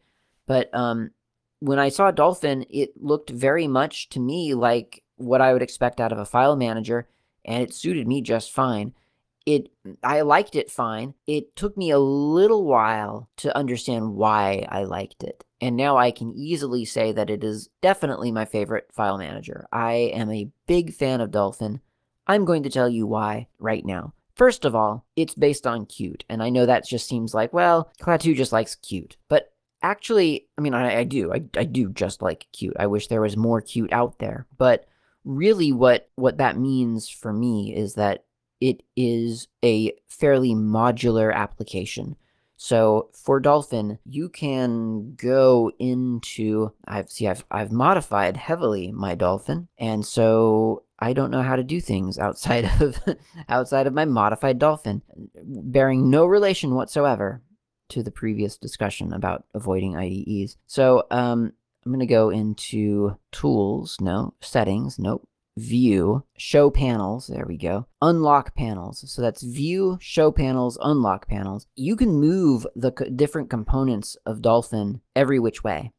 [0.46, 1.12] but um
[1.60, 6.00] when I saw Dolphin, it looked very much to me like what I would expect
[6.00, 7.10] out of a file manager,
[7.44, 8.94] and it suited me just fine
[9.48, 9.72] it
[10.04, 11.14] I liked it fine.
[11.26, 15.46] It took me a little while to understand why I liked it.
[15.62, 19.66] And now I can easily say that it is definitely my favorite file manager.
[19.72, 21.80] I am a big fan of Dolphin.
[22.28, 24.14] I'm going to tell you why right now.
[24.36, 27.90] First of all, it's based on Qt, and I know that just seems like, well,
[28.00, 29.14] Klaatu just likes Qt.
[29.30, 31.34] But actually, I mean, I, I do.
[31.34, 32.74] I, I do just like Qt.
[32.78, 34.46] I wish there was more Qt out there.
[34.58, 34.86] But
[35.24, 38.24] really what what that means for me is that
[38.60, 42.16] it is a fairly modular application.
[42.58, 49.68] So for Dolphin, you can go into I've see I've I've modified heavily my Dolphin,
[49.78, 53.00] and so I don't know how to do things outside of
[53.48, 55.04] outside of my modified Dolphin,
[55.36, 57.42] bearing no relation whatsoever
[57.90, 60.58] to the previous discussion about avoiding IDEs.
[60.66, 61.54] So um,
[61.86, 67.88] I'm going to go into tools, no, settings, nope, view, show panels, there we go,
[68.02, 69.04] unlock panels.
[69.12, 71.66] So that's view, show panels, unlock panels.
[71.76, 75.92] You can move the different components of Dolphin every which way.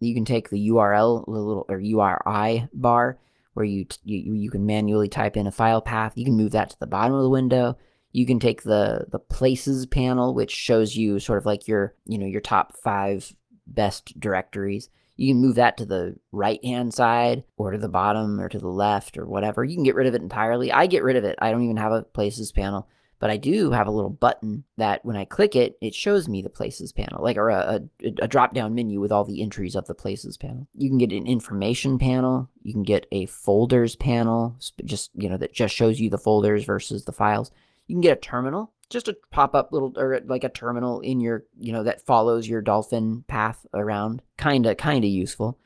[0.00, 3.18] You can take the URL, the little or URI bar,
[3.52, 6.14] where you, you you can manually type in a file path.
[6.16, 7.76] You can move that to the bottom of the window.
[8.12, 12.18] You can take the the places panel, which shows you sort of like your you
[12.18, 13.30] know your top five
[13.66, 14.88] best directories.
[15.16, 18.58] You can move that to the right hand side or to the bottom or to
[18.58, 19.64] the left or whatever.
[19.64, 20.72] You can get rid of it entirely.
[20.72, 21.38] I get rid of it.
[21.40, 25.04] I don't even have a places panel, but I do have a little button that
[25.04, 28.28] when I click it, it shows me the places panel, like or a, a, a
[28.28, 30.66] drop down menu with all the entries of the places panel.
[30.74, 32.48] You can get an information panel.
[32.62, 36.64] You can get a folders panel, just you know that just shows you the folders
[36.64, 37.50] versus the files.
[37.86, 41.20] You can get a terminal just a pop up little or like a terminal in
[41.20, 44.22] your you know that follows your dolphin path around.
[44.36, 45.58] Kind of kind of useful.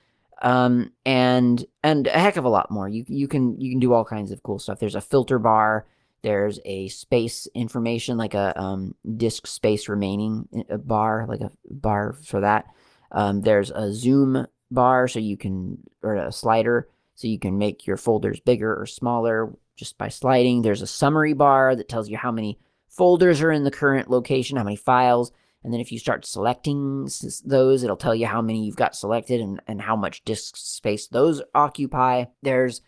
[0.43, 2.89] Um and and a heck of a lot more.
[2.89, 4.79] You you can you can do all kinds of cool stuff.
[4.79, 5.87] There's a filter bar.
[6.23, 12.15] There's a space information like a um, disk space remaining uh, bar like a bar
[12.25, 12.67] for that.
[13.13, 17.87] Um, there's a zoom bar so you can or a slider so you can make
[17.87, 20.63] your folders bigger or smaller just by sliding.
[20.63, 22.59] There's a summary bar that tells you how many
[22.97, 25.33] folders are in the current location, how many files,
[25.63, 27.09] And then if you start selecting
[27.45, 31.09] those, it'll tell you how many you've got selected and, and how much disk space
[31.09, 32.27] those occupy.
[32.43, 32.83] There's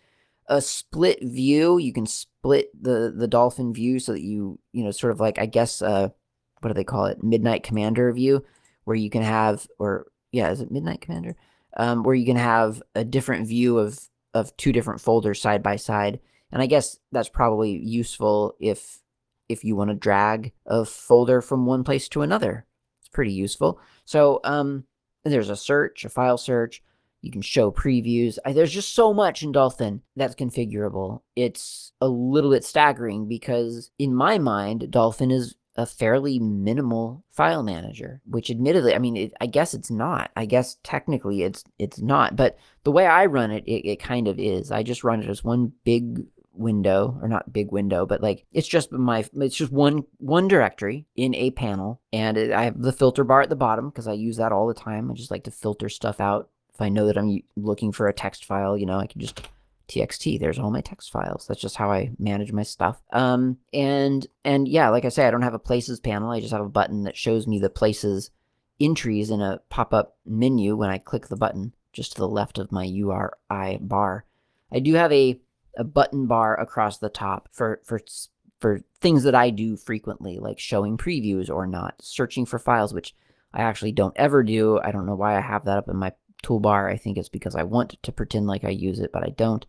[0.47, 1.77] a split view.
[1.77, 5.37] You can split the the dolphin view so that you you know sort of like
[5.37, 6.09] I guess uh
[6.61, 8.43] what do they call it Midnight Commander view,
[8.85, 11.35] where you can have or yeah is it Midnight Commander
[11.77, 13.99] um, where you can have a different view of
[14.33, 16.19] of two different folders side by side.
[16.51, 18.99] And I guess that's probably useful if
[19.49, 22.65] if you want to drag a folder from one place to another.
[23.01, 23.79] It's pretty useful.
[24.05, 24.85] So um,
[25.23, 26.81] there's a search, a file search,
[27.21, 28.37] you can show previews.
[28.45, 31.21] There's just so much in Dolphin that's configurable.
[31.35, 37.63] It's a little bit staggering because, in my mind, Dolphin is a fairly minimal file
[37.63, 40.31] manager, which admittedly, I mean, it, I guess it's not.
[40.35, 44.27] I guess technically it's it's not, but the way I run it, it, it kind
[44.27, 44.71] of is.
[44.71, 46.25] I just run it as one big
[46.59, 51.05] window or not big window but like it's just my it's just one one directory
[51.15, 54.13] in a panel and it, i have the filter bar at the bottom because i
[54.13, 55.09] use that all the time.
[55.09, 56.49] I just like to filter stuff out.
[56.73, 59.41] If I know that I'm looking for a text file, you know, I can just
[59.87, 61.47] txt there's all my text files.
[61.47, 63.01] That's just how i manage my stuff.
[63.11, 66.31] Um and and yeah like i say i don't have a places panel.
[66.31, 68.31] I just have a button that shows me the places
[68.79, 72.71] entries in a pop-up menu when i click the button just to the left of
[72.71, 74.25] my uri bar.
[74.71, 75.39] I do have a
[75.77, 77.99] a button bar across the top for for
[78.59, 83.15] for things that i do frequently like showing previews or not searching for files which
[83.53, 86.11] i actually don't ever do i don't know why i have that up in my
[86.43, 86.91] toolbar.
[86.91, 89.65] I think it's because I want to pretend like I use it, but I don't.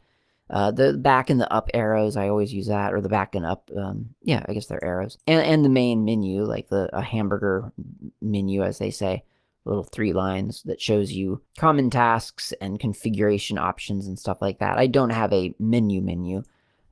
[0.49, 3.47] Uh, the back and the up arrows, I always use that, or the back and
[3.47, 3.71] up.
[3.77, 5.17] Um, yeah, I guess they're arrows.
[5.27, 7.73] And, and the main menu, like the a hamburger
[8.21, 9.23] menu, as they say,
[9.65, 14.79] little three lines that shows you common tasks and configuration options and stuff like that.
[14.79, 16.43] I don't have a menu menu.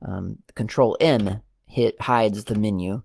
[0.01, 3.01] Um, Control M hit hides the menu.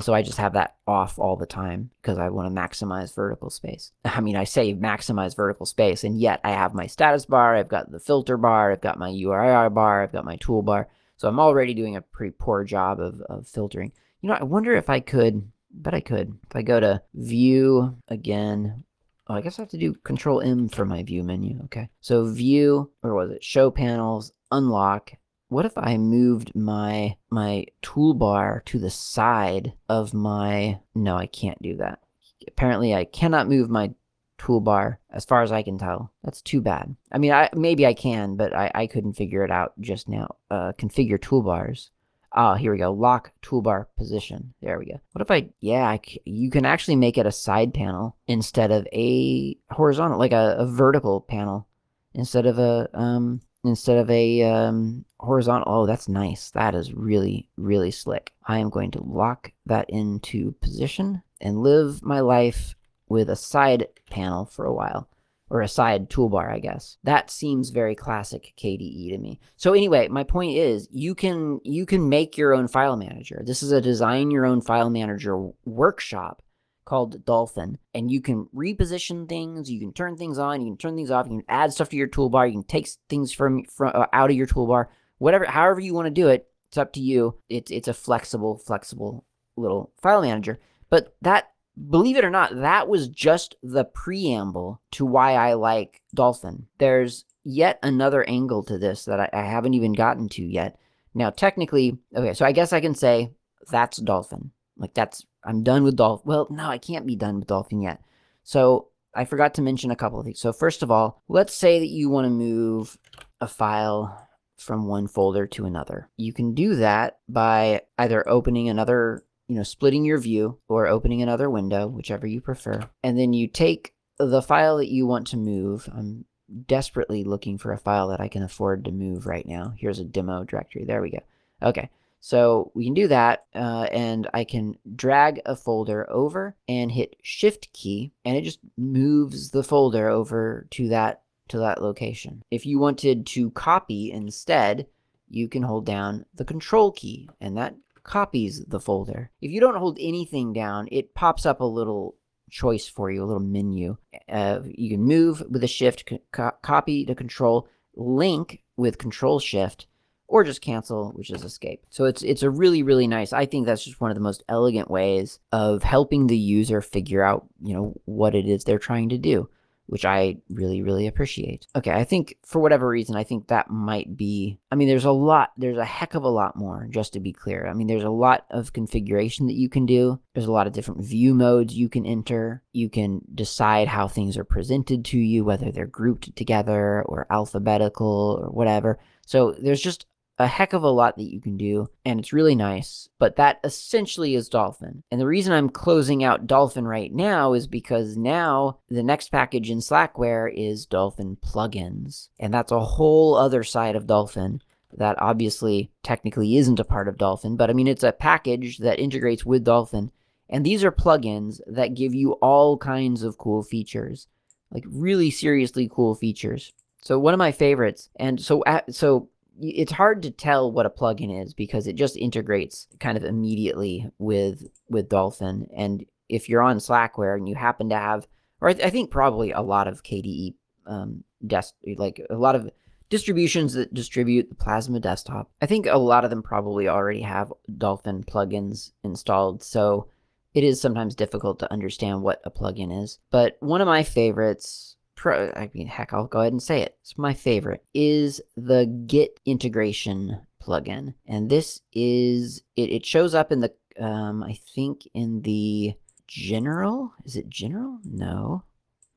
[0.00, 3.50] So I just have that off all the time because I want to maximize vertical
[3.50, 3.92] space.
[4.04, 7.68] I mean, I say maximize vertical space, and yet I have my status bar, I've
[7.68, 10.86] got the filter bar, I've got my URI bar, I've got my toolbar.
[11.18, 13.92] So I'm already doing a pretty poor job of, of filtering.
[14.22, 16.38] You know, I wonder if I could, but I could.
[16.48, 18.84] If I go to view again,
[19.28, 21.60] oh, I guess I have to do control M for my view menu.
[21.64, 21.88] Okay.
[22.00, 23.44] So view, or was it?
[23.44, 25.12] Show panels, unlock,
[25.52, 31.60] what if I moved my my toolbar to the side of my no I can't
[31.60, 32.00] do that
[32.48, 33.92] apparently I cannot move my
[34.38, 37.92] toolbar as far as I can tell that's too bad I mean I maybe I
[37.92, 41.90] can but I, I couldn't figure it out just now uh, configure toolbars
[42.34, 42.92] Ah, oh, here we go.
[42.92, 44.54] Lock toolbar position.
[44.62, 45.00] There we go.
[45.12, 48.86] What if I, yeah, I, you can actually make it a side panel instead of
[48.92, 51.66] a horizontal, like a, a vertical panel
[52.14, 55.72] instead of a, um, instead of a um, horizontal.
[55.72, 56.50] Oh, that's nice.
[56.50, 58.32] That is really, really slick.
[58.46, 62.74] I am going to lock that into position and live my life
[63.08, 65.08] with a side panel for a while.
[65.52, 66.96] Or a side toolbar, I guess.
[67.04, 69.38] That seems very classic KDE to me.
[69.56, 73.42] So anyway, my point is you can you can make your own file manager.
[73.44, 76.42] This is a design your own file manager workshop
[76.86, 79.70] called Dolphin, and you can reposition things.
[79.70, 80.62] You can turn things on.
[80.62, 81.26] You can turn things off.
[81.26, 82.46] You can add stuff to your toolbar.
[82.46, 84.86] You can take things from, from uh, out of your toolbar.
[85.18, 87.36] Whatever, however you want to do it, it's up to you.
[87.50, 89.26] It's it's a flexible, flexible
[89.58, 90.58] little file manager.
[90.88, 91.51] But that,
[91.88, 96.66] believe it or not, that was just the preamble to why I like Dolphin.
[96.78, 100.78] There's yet another angle to this that I, I haven't even gotten to yet.
[101.14, 103.32] Now, technically, okay, so I guess I can say
[103.70, 104.50] that's Dolphin.
[104.76, 106.24] Like that's I'm done with Dolphin.
[106.26, 108.00] Well, no, I can't be done with Dolphin yet.
[108.44, 110.40] So I forgot to mention a couple of things.
[110.40, 112.98] So first of all, let's say that you want to move
[113.40, 116.08] a file from one folder to another.
[116.16, 121.20] You can do that by either opening another, you know, splitting your view or opening
[121.20, 122.88] another window, whichever you prefer.
[123.02, 125.90] And then you take the file that you want to move.
[125.94, 126.24] I'm
[126.64, 129.74] desperately looking for a file that I can afford to move right now.
[129.76, 130.86] Here's a demo directory.
[130.86, 131.18] There we go.
[131.62, 131.90] Okay.
[132.20, 137.16] So we can do that, uh, and I can drag a folder over and hit
[137.20, 142.42] Shift key, and it just moves the folder over to that to that location.
[142.50, 144.86] If you wanted to copy instead,
[145.28, 147.74] you can hold down the Control key, and that
[148.04, 149.30] copies the folder.
[149.40, 152.16] If you don't hold anything down, it pops up a little
[152.50, 153.96] choice for you, a little menu.
[154.28, 159.86] Uh, you can move with a Shift, co copy to Control, link with Control Shift,
[160.28, 161.84] or just cancel, which is escape.
[161.90, 163.32] So it's it's a really really nice.
[163.32, 167.22] I think that's just one of the most elegant ways of helping the user figure
[167.22, 169.48] out, you know, what it is they're trying to do.
[169.92, 171.66] Which I really, really appreciate.
[171.76, 174.58] Okay, I think for whatever reason, I think that might be.
[174.70, 177.30] I mean, there's a lot, there's a heck of a lot more, just to be
[177.30, 177.66] clear.
[177.66, 180.18] I mean, there's a lot of configuration that you can do.
[180.32, 182.62] There's a lot of different view modes you can enter.
[182.72, 188.40] You can decide how things are presented to you, whether they're grouped together or alphabetical
[188.40, 188.98] or whatever.
[189.26, 190.06] So there's just
[190.38, 193.08] a heck of a lot that you can do, and it's really nice.
[193.18, 195.02] But that essentially is Dolphin.
[195.10, 199.70] And the reason I'm closing out Dolphin right now is because now the next package
[199.70, 202.28] in Slackware is Dolphin plugins.
[202.38, 204.62] And that's a whole other side of Dolphin
[204.96, 208.98] that obviously technically isn't a part of Dolphin, but I mean, it's a package that
[208.98, 210.10] integrates with Dolphin.
[210.50, 214.28] And these are plugins that give you all kinds of cool features,
[214.70, 216.74] like really seriously cool features.
[217.00, 219.28] So one of my favorites, and so so
[219.60, 224.10] it's hard to tell what a plugin is because it just integrates kind of immediately
[224.18, 225.68] with with Dolphin.
[225.74, 228.26] And if you're on Slackware and you happen to have,
[228.60, 230.54] or I, th- I think probably a lot of KDE
[230.86, 232.70] um, desk, like a lot of
[233.10, 237.52] distributions that distribute the Plasma desktop, I think a lot of them probably already have
[237.76, 239.62] Dolphin plugins installed.
[239.62, 240.08] So
[240.54, 243.18] it is sometimes difficult to understand what a plugin is.
[243.30, 246.96] But one of my favorites pro I mean heck I'll go ahead and say it.
[247.00, 251.14] It's my favorite is the Git integration plugin.
[251.28, 255.94] And this is it, it shows up in the um I think in the
[256.26, 257.12] general.
[257.24, 258.00] Is it general?
[258.04, 258.64] No.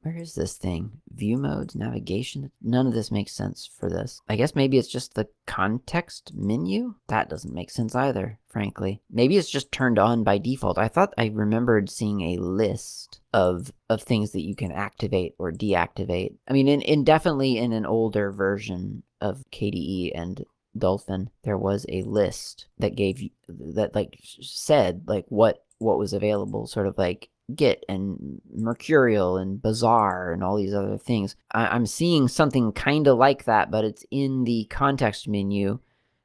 [0.04, 1.02] Where is this thing?
[1.16, 2.52] View modes, navigation.
[2.62, 4.22] None of this makes sense for this.
[4.30, 6.94] I guess maybe it's just the context menu?
[7.08, 9.02] That doesn't make sense either, frankly.
[9.10, 10.78] Maybe it's just turned on by default.
[10.78, 15.52] I thought I remembered seeing a list of of things that you can activate or
[15.52, 16.36] deactivate.
[16.48, 20.46] I mean, in, in definitely in an older version of KDE and
[20.78, 26.66] Dolphin, there was a list that gave that like said like what what was available,
[26.66, 31.36] sort of like Git and Mercurial and Bazaar and all these other things.
[31.52, 35.80] I- am seeing something kind of like that, but it's in the context menu,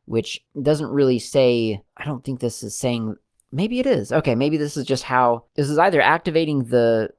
[0.04, 1.82] which doesn't really say.
[1.96, 3.16] I don't think this is saying.
[3.53, 4.12] Maybe it is.
[4.12, 5.44] Okay, maybe this is just how.
[5.55, 7.11] This is either activating the.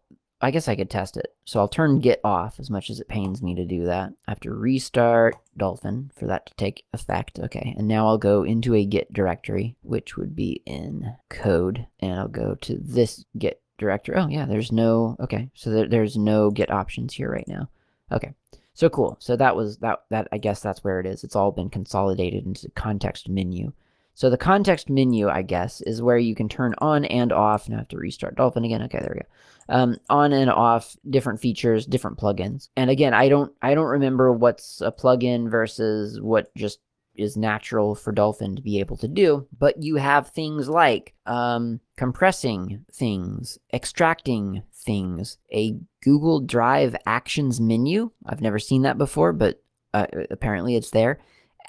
[0.44, 1.36] I guess I could test it.
[1.46, 4.12] So I'll turn Git off as much as it pains me to do that.
[4.28, 7.38] I have to restart Dolphin for that to take effect.
[7.38, 12.20] Okay, and now I'll go into a Git directory, which would be in code, and
[12.20, 14.16] I'll go to this Git directory.
[14.16, 15.50] Oh yeah, there's no, okay.
[15.54, 17.70] So there, there's no Git options here right now.
[18.12, 18.34] Okay.
[18.74, 19.18] So cool.
[19.20, 21.24] So that was that, that, I guess that's where it is.
[21.24, 23.74] It's all been consolidated into the context menu.
[24.14, 27.66] So the context menu, I guess, is where you can turn on and off.
[27.66, 28.84] And I have to restart Dolphin again.
[28.84, 29.74] Okay, there we go.
[29.74, 32.70] Um, on and off different features, different plugins.
[32.76, 36.80] And again, I don't, I don't remember what's a plugin versus what just
[37.16, 39.48] is natural for Dolphin to be able to do.
[39.58, 48.12] But you have things like um, compressing things, extracting things, a Google Drive Actions menu.
[48.26, 49.62] I've never seen that before, but
[49.94, 51.20] uh, apparently it's there.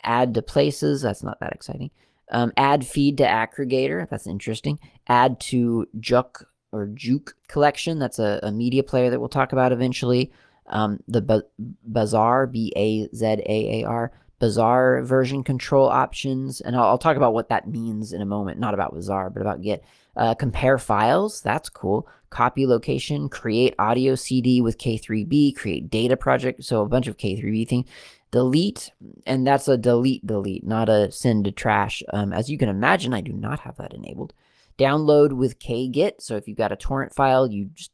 [0.05, 1.03] Add to places.
[1.03, 1.91] That's not that exciting.
[2.33, 4.09] Um, add feed to aggregator.
[4.09, 4.79] That's interesting.
[5.07, 7.99] Add to Juk or Juke collection.
[7.99, 10.33] That's a, a media player that we'll talk about eventually.
[10.67, 11.45] Um, the
[11.85, 14.13] Bazaar, B A Z A A R
[14.43, 18.59] Bazaar version control options, and I'll, I'll, talk about what that means in a moment.
[18.59, 19.85] Not about Bazaar, but about Git.
[20.17, 22.09] Uh, compare files, that's cool.
[22.29, 27.69] Copy location, create audio CD with K3B, create data project, so a bunch of K3B
[27.69, 27.89] things.
[28.33, 28.91] Delete,
[29.27, 32.03] and that's a delete delete, not a send to trash.
[32.13, 34.33] Um, as you can imagine, I do not have that enabled.
[34.79, 37.91] Download with KGet, so if you've got a torrent file, you just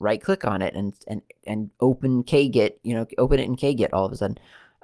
[0.00, 3.90] right click on it and and and open KGet, you know, open it in KGet
[3.92, 4.38] all of a sudden.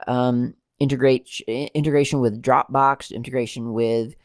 [0.07, 4.17] Um, integrate integration with Dropbox, integration with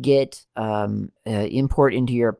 [0.00, 2.38] Git, um, uh, import into your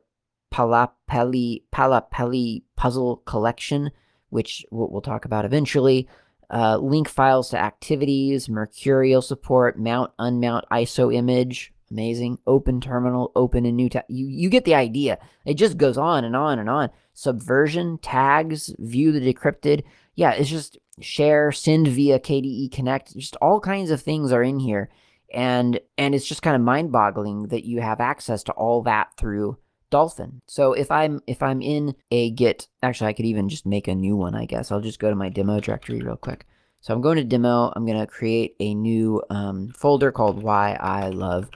[0.53, 3.91] Palapeli Palapeli puzzle collection,
[4.29, 6.07] which we'll, we'll talk about eventually.
[6.49, 12.37] Uh, link files to activities, Mercurial support, mount, unmount, ISO image, amazing.
[12.45, 14.03] Open terminal, open a new tab.
[14.07, 15.17] You you get the idea.
[15.45, 16.89] It just goes on and on and on.
[17.13, 19.83] Subversion, tags, view the decrypted.
[20.15, 23.15] Yeah, it's just share, send via KDE Connect.
[23.15, 24.89] Just all kinds of things are in here.
[25.33, 29.57] And and it's just kind of mind-boggling that you have access to all that through
[29.89, 30.41] Dolphin.
[30.47, 33.95] So if I'm if I'm in a Git, actually I could even just make a
[33.95, 34.71] new one, I guess.
[34.71, 36.45] I'll just go to my demo directory real quick.
[36.81, 37.73] So I'm going to demo.
[37.75, 41.49] I'm going to create a new um, folder called Why I Love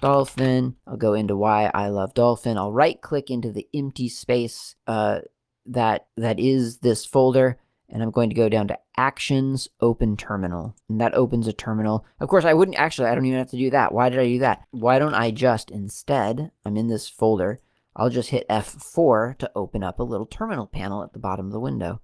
[0.00, 0.76] Dolphin.
[0.86, 2.56] I'll go into Why I Love Dolphin.
[2.56, 5.20] I'll right click into the empty space uh,
[5.66, 7.58] that that is this folder
[7.88, 10.74] and I'm going to go down to Actions, Open Terminal.
[10.88, 12.04] And that opens a terminal.
[12.20, 13.92] Of course, I wouldn't actually, I don't even have to do that.
[13.92, 14.64] Why did I do that?
[14.70, 17.60] Why don't I just, instead, I'm in this folder,
[17.96, 21.52] I'll just hit F4 to open up a little terminal panel at the bottom of
[21.52, 22.00] the window.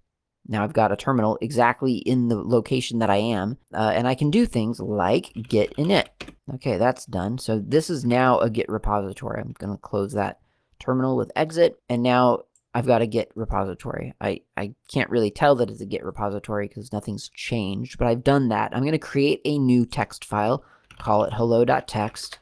[0.48, 4.14] Now I've got a terminal exactly in the location that I am, uh, and I
[4.14, 6.06] can do things like git init.
[6.54, 7.38] Okay, that's done.
[7.38, 9.40] So this is now a git repository.
[9.40, 10.40] I'm going to close that
[10.80, 12.42] terminal with exit, and now
[12.74, 14.14] I've got a git repository.
[14.20, 18.24] I, I can't really tell that it's a git repository because nothing's changed, but I've
[18.24, 18.74] done that.
[18.74, 20.64] I'm going to create a new text file,
[20.98, 22.38] call it hello.txt.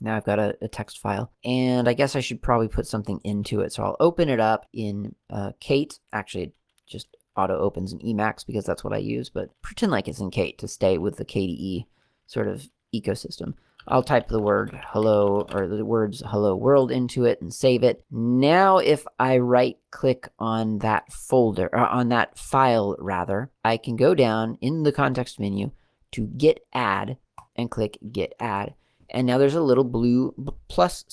[0.00, 3.20] Now I've got a, a, text file, and I guess I should probably put something
[3.24, 3.72] into it.
[3.72, 5.98] So I'll open it up in uh, Kate.
[6.12, 6.54] Actually, it
[6.86, 10.30] just auto opens in Emacs because that's what I use, but pretend like it's in
[10.30, 11.86] Kate to stay with the KDE
[12.26, 13.54] sort of ecosystem.
[13.90, 18.04] I'll type the word hello or the words hello world into it and save it.
[18.10, 23.96] Now, if I right click on that folder, or on that file rather, I can
[23.96, 25.70] go down in the context menu
[26.12, 27.16] to git add
[27.56, 28.74] and click git add.
[29.10, 30.34] And now there's a little blue
[30.68, 31.04] plus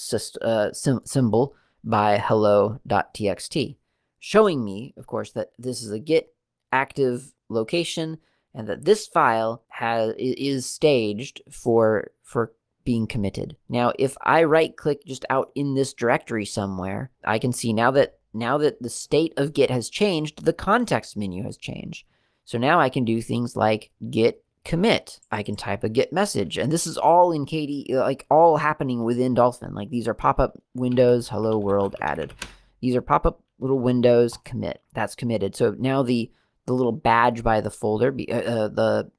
[0.41, 3.77] uh, symbol by hello.txt,
[4.19, 6.33] showing me, of course, that this is a git
[6.71, 8.17] active location
[8.53, 13.57] and that this file has is staged for for being committed.
[13.67, 17.91] Now, if I right click just out in this directory somewhere, I can see now
[17.91, 22.05] that now that the state of Git has changed, the context menu has changed.
[22.45, 25.19] So now I can do things like git commit.
[25.31, 26.57] I can type a git message.
[26.57, 29.73] And this is all in KD, like all happening within Dolphin.
[29.73, 32.33] Like these are pop-up windows, hello world added.
[32.81, 34.81] These are pop-up little windows, commit.
[34.93, 35.55] That's committed.
[35.55, 36.31] So now the
[36.65, 39.11] the little badge by the folder, uh, uh, the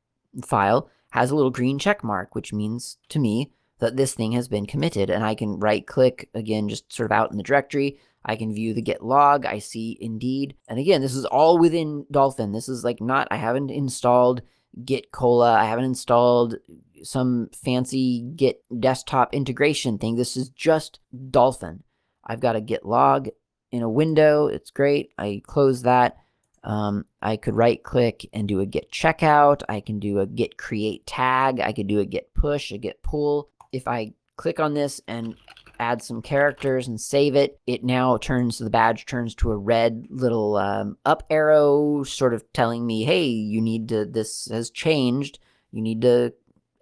[0.45, 4.49] file, has a little green check mark, which means to me that this thing has
[4.49, 5.11] been committed.
[5.11, 7.99] And I can right click again, just sort of out in the directory.
[8.25, 9.47] I can view the git log.
[9.47, 10.57] I see indeed.
[10.67, 12.51] And again, this is all within Dolphin.
[12.51, 14.43] This is like not, I haven't installed
[14.85, 15.55] Git Cola.
[15.55, 16.57] I haven't installed
[17.03, 20.17] some fancy Git desktop integration thing.
[20.17, 21.01] This is just
[21.31, 21.83] Dolphin.
[22.25, 23.29] I've got a Git log
[23.71, 24.47] in a window.
[24.47, 25.13] It's great.
[25.19, 26.17] I close that.
[26.65, 29.63] Um, I could right click and do a git checkout.
[29.69, 31.61] I can do a git create tag.
[31.61, 33.51] I could do a git push, a git pull.
[33.71, 35.37] If I click on this and
[35.79, 40.07] add some characters and save it, it now turns, the badge turns to a red
[40.11, 45.39] little um, up arrow sort of telling me, hey, you need to, this has changed.
[45.71, 46.33] You need to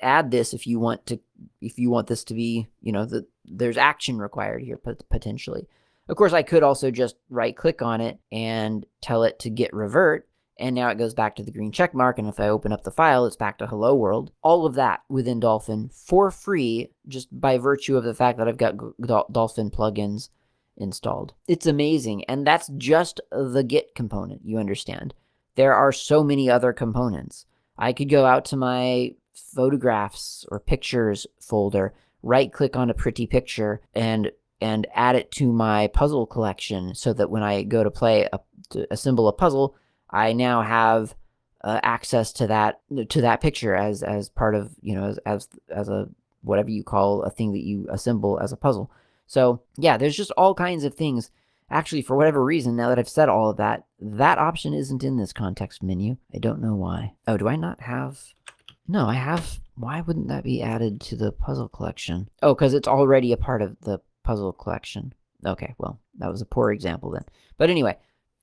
[0.01, 1.19] add this if you want to,
[1.61, 4.79] if you want this to be, you know, the, there's action required here
[5.11, 5.67] potentially.
[6.09, 9.73] Of course, I could also just right click on it and tell it to git
[9.73, 10.29] revert
[10.59, 12.19] and now it goes back to the green check mark.
[12.19, 14.31] And if I open up the file, it's back to hello world.
[14.43, 18.57] All of that within Dolphin for free, just by virtue of the fact that I've
[18.57, 18.77] got
[19.33, 20.29] Dolphin plugins
[20.77, 21.35] installed.
[21.49, 22.25] It's amazing.
[22.25, 25.15] And that's just the Git component, you understand.
[25.57, 27.47] There are so many other components.
[27.77, 33.27] I could go out to my photographs or pictures folder, right click on a pretty
[33.27, 34.31] picture and
[34.61, 38.39] and add it to my puzzle collection so that when I go to play a,
[38.71, 39.77] to assemble a puzzle,
[40.15, 41.15] I now have
[41.63, 45.49] uh, access to that to that picture as as part of you know as, as
[45.69, 46.09] as a
[46.43, 48.91] whatever you call a thing that you assemble as a puzzle.
[49.27, 51.31] So yeah, there's just all kinds of things.
[51.71, 55.17] Actually, for whatever reason, now that I've said all of that, that option isn't in
[55.17, 56.19] this context menu.
[56.33, 57.15] I don't know why.
[57.27, 58.21] Oh, do I not have?
[58.87, 59.59] No, I have.
[59.75, 62.29] Why wouldn't that be added to the puzzle collection?
[62.43, 65.15] Oh, because it's already a part of the puzzle collection.
[65.45, 67.25] Okay, well, that was a poor example then.
[67.57, 67.97] But anyway,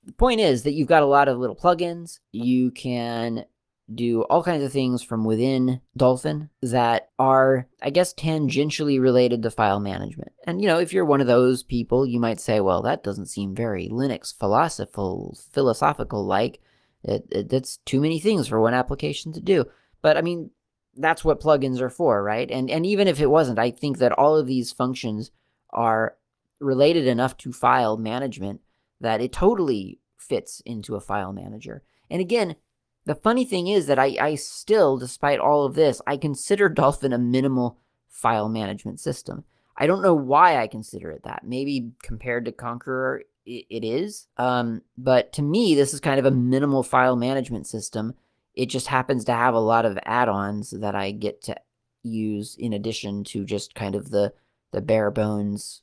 [0.04, 2.18] the point is that you've got a lot of little plugins.
[2.32, 3.44] You can
[3.92, 9.50] do all kinds of things from within Dolphin that are, I guess, tangentially related to
[9.50, 10.32] file management.
[10.46, 13.26] And, you know, if you're one of those people, you might say, well, that doesn't
[13.26, 16.60] seem very Linux philosophical, philosophical like.
[17.04, 19.66] It, it, that's too many things for one application to do.
[20.00, 20.50] But, I mean,
[20.96, 22.50] that's what plugins are for, right?
[22.50, 25.30] And, and even if it wasn't, I think that all of these functions
[25.70, 26.16] are
[26.60, 28.60] related enough to file management
[29.02, 31.82] that it totally fits into a file manager.
[32.08, 32.56] And again,
[33.04, 37.12] the funny thing is that I, I still, despite all of this, I consider Dolphin
[37.12, 37.78] a minimal
[38.08, 39.44] file management system.
[39.76, 41.42] I don't know why I consider it that.
[41.44, 44.28] Maybe compared to Konqueror, it, it is.
[44.36, 48.14] Um, but to me, this is kind of a minimal file management system.
[48.54, 51.56] It just happens to have a lot of add-ons that I get to
[52.02, 54.32] use in addition to just kind of the
[54.72, 55.81] the bare bones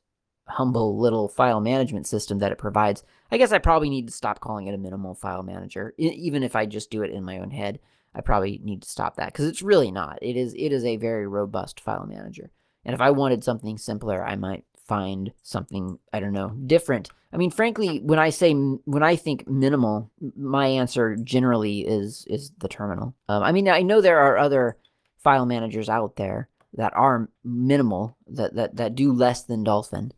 [0.50, 3.04] humble little file management system that it provides.
[3.32, 5.94] I guess I probably need to stop calling it a minimal file manager.
[5.98, 7.80] Even if I just do it in my own head,
[8.14, 10.20] I probably need to stop that because it's really not.
[10.22, 12.52] It is it is a very robust file manager.
[12.84, 17.10] And if I wanted something simpler, I might find something I don't know different.
[17.32, 22.52] I mean, frankly, when I say when I think minimal, my answer generally is is
[22.58, 23.14] the terminal.
[23.28, 24.78] Um, I mean, I know there are other
[25.20, 30.12] file managers out there that are minimal that that that do less than Dolphin.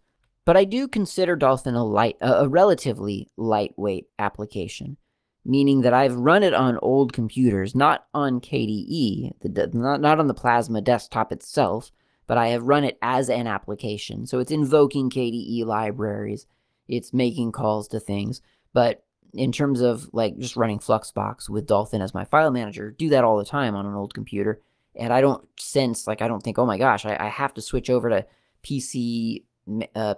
[0.46, 4.98] But I do consider Dolphin a light, a relatively lightweight application.
[5.44, 10.28] meaning that I've run it on old computers, not on KDE, the, not, not on
[10.28, 11.92] the Plasma desktop itself,
[12.28, 14.28] but I have run it as an application.
[14.28, 16.46] So it's invoking KDE libraries,
[16.88, 18.42] it's making calls to things.
[18.74, 23.10] But in terms of like just running Fluxbox with Dolphin as my file manager, do
[23.10, 24.62] that all the time on an old computer.
[24.96, 27.62] And I don't sense, like, I don't think, oh my gosh, I, I have to
[27.62, 28.26] switch over to
[28.64, 29.44] PC,
[29.96, 30.16] uh,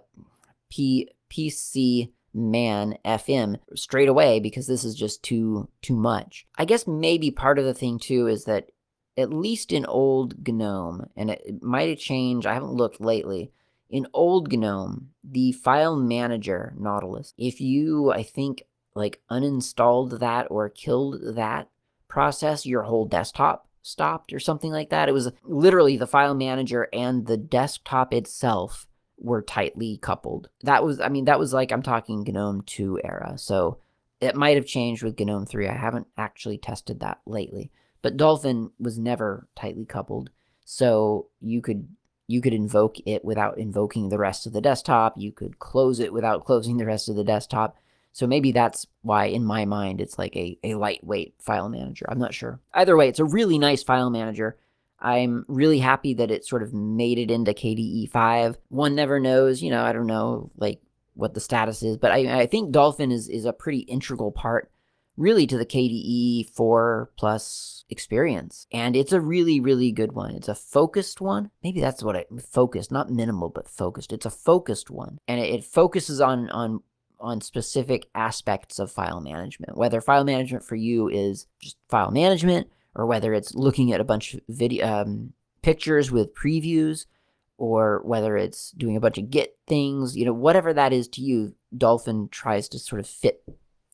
[0.69, 6.47] P, PC man FM straight away because this is just too too much.
[6.57, 8.71] I guess maybe part of the thing too is that
[9.15, 13.51] at least in old GNOME, and it, it might have changed, I haven't looked lately.
[13.89, 18.63] In old GNOME, the file manager Nautilus, if you I think
[18.95, 21.69] like uninstalled that or killed that
[22.07, 25.09] process, your whole desktop stopped or something like that.
[25.09, 28.87] It was literally the file manager and the desktop itself
[29.17, 30.49] were tightly coupled.
[30.63, 33.33] That was, I mean, that was like, I'm talking GNOME 2 era.
[33.37, 33.79] So
[34.19, 35.67] it might have changed with GNOME 3.
[35.67, 37.71] I haven't actually tested that lately.
[38.01, 40.29] But Dolphin was never tightly coupled.
[40.65, 41.87] So you could
[42.27, 45.17] you could invoke it without invoking the rest of the desktop.
[45.17, 47.75] You could close it without closing the rest of the desktop.
[48.13, 52.05] So maybe that's why, in my mind, it's like a, a lightweight file manager.
[52.07, 52.59] I'm not sure.
[52.73, 54.57] Either way, it's a really nice file manager.
[55.03, 58.57] I'm really happy that it sort of made it into KDE 5.
[58.69, 60.81] One never knows, you know, I don't know like
[61.13, 64.71] what the status is, but I, I think Dolphin is, is a pretty integral part
[65.17, 68.65] really to the KDE 4 plus experience.
[68.71, 70.31] And it's a really, really good one.
[70.35, 71.51] It's a focused one.
[71.63, 74.13] Maybe that's what it focused, not minimal, but focused.
[74.13, 75.19] It's a focused one.
[75.27, 76.81] And it, it focuses on on
[77.19, 79.77] on specific aspects of file management.
[79.77, 84.05] Whether file management for you is just file management or whether it's looking at a
[84.05, 87.05] bunch of video um, pictures with previews,
[87.57, 91.21] or whether it's doing a bunch of Git things, you know, whatever that is to
[91.21, 93.43] you, Dolphin tries to sort of fit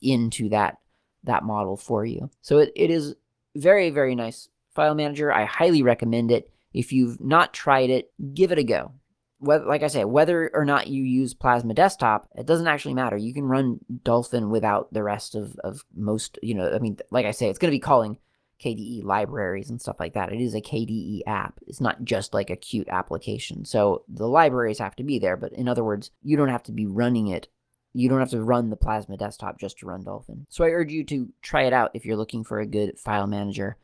[0.01, 0.77] into that
[1.23, 2.29] that model for you.
[2.41, 3.15] So it, it is
[3.55, 5.31] very, very nice file manager.
[5.31, 6.49] I highly recommend it.
[6.73, 8.93] If you've not tried it, give it a go.
[9.39, 13.17] Whether, like I say, whether or not you use Plasma Desktop, it doesn't actually matter.
[13.17, 17.25] You can run Dolphin without the rest of, of most, you know, I mean, like
[17.25, 18.17] I say, it's going to be calling
[18.63, 20.31] KDE libraries and stuff like that.
[20.31, 21.59] It is a KDE app.
[21.67, 23.65] It's not just like a Qt application.
[23.65, 26.71] So the libraries have to be there, but in other words, you don't have to
[26.71, 27.47] be running it.
[27.93, 30.45] You don't have to run the Plasma desktop just to run Dolphin.
[30.49, 33.27] So I urge you to try it out if you're looking for a good file
[33.27, 33.77] manager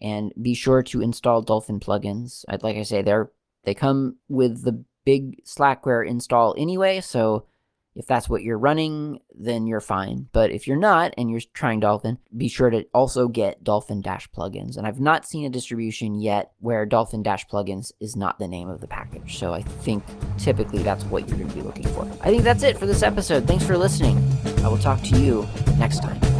[0.00, 2.44] and be sure to install Dolphin plugins.
[2.62, 3.30] Like I say they're
[3.64, 7.46] they come with the big Slackware install anyway, so
[7.94, 10.28] if that's what you're running, then you're fine.
[10.32, 14.28] But if you're not and you're trying Dolphin, be sure to also get Dolphin Dash
[14.30, 14.76] plugins.
[14.76, 18.68] And I've not seen a distribution yet where Dolphin Dash plugins is not the name
[18.68, 19.38] of the package.
[19.38, 20.04] So I think
[20.38, 22.02] typically that's what you're going to be looking for.
[22.20, 23.46] I think that's it for this episode.
[23.46, 24.18] Thanks for listening.
[24.64, 25.46] I will talk to you
[25.78, 26.39] next time.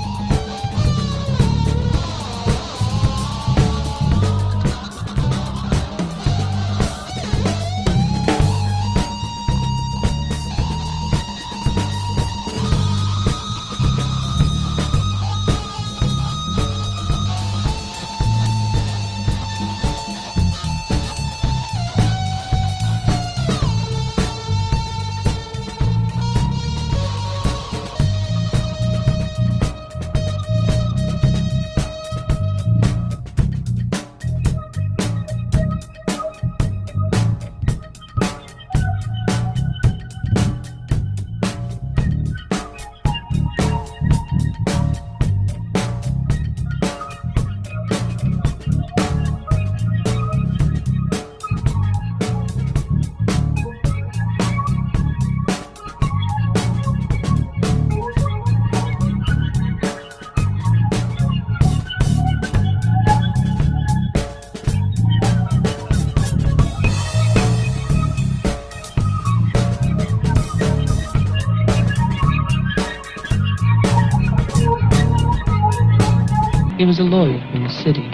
[76.91, 78.05] Was a lawyer in the city,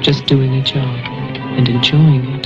[0.00, 1.00] just doing a job
[1.58, 2.37] and enjoying it.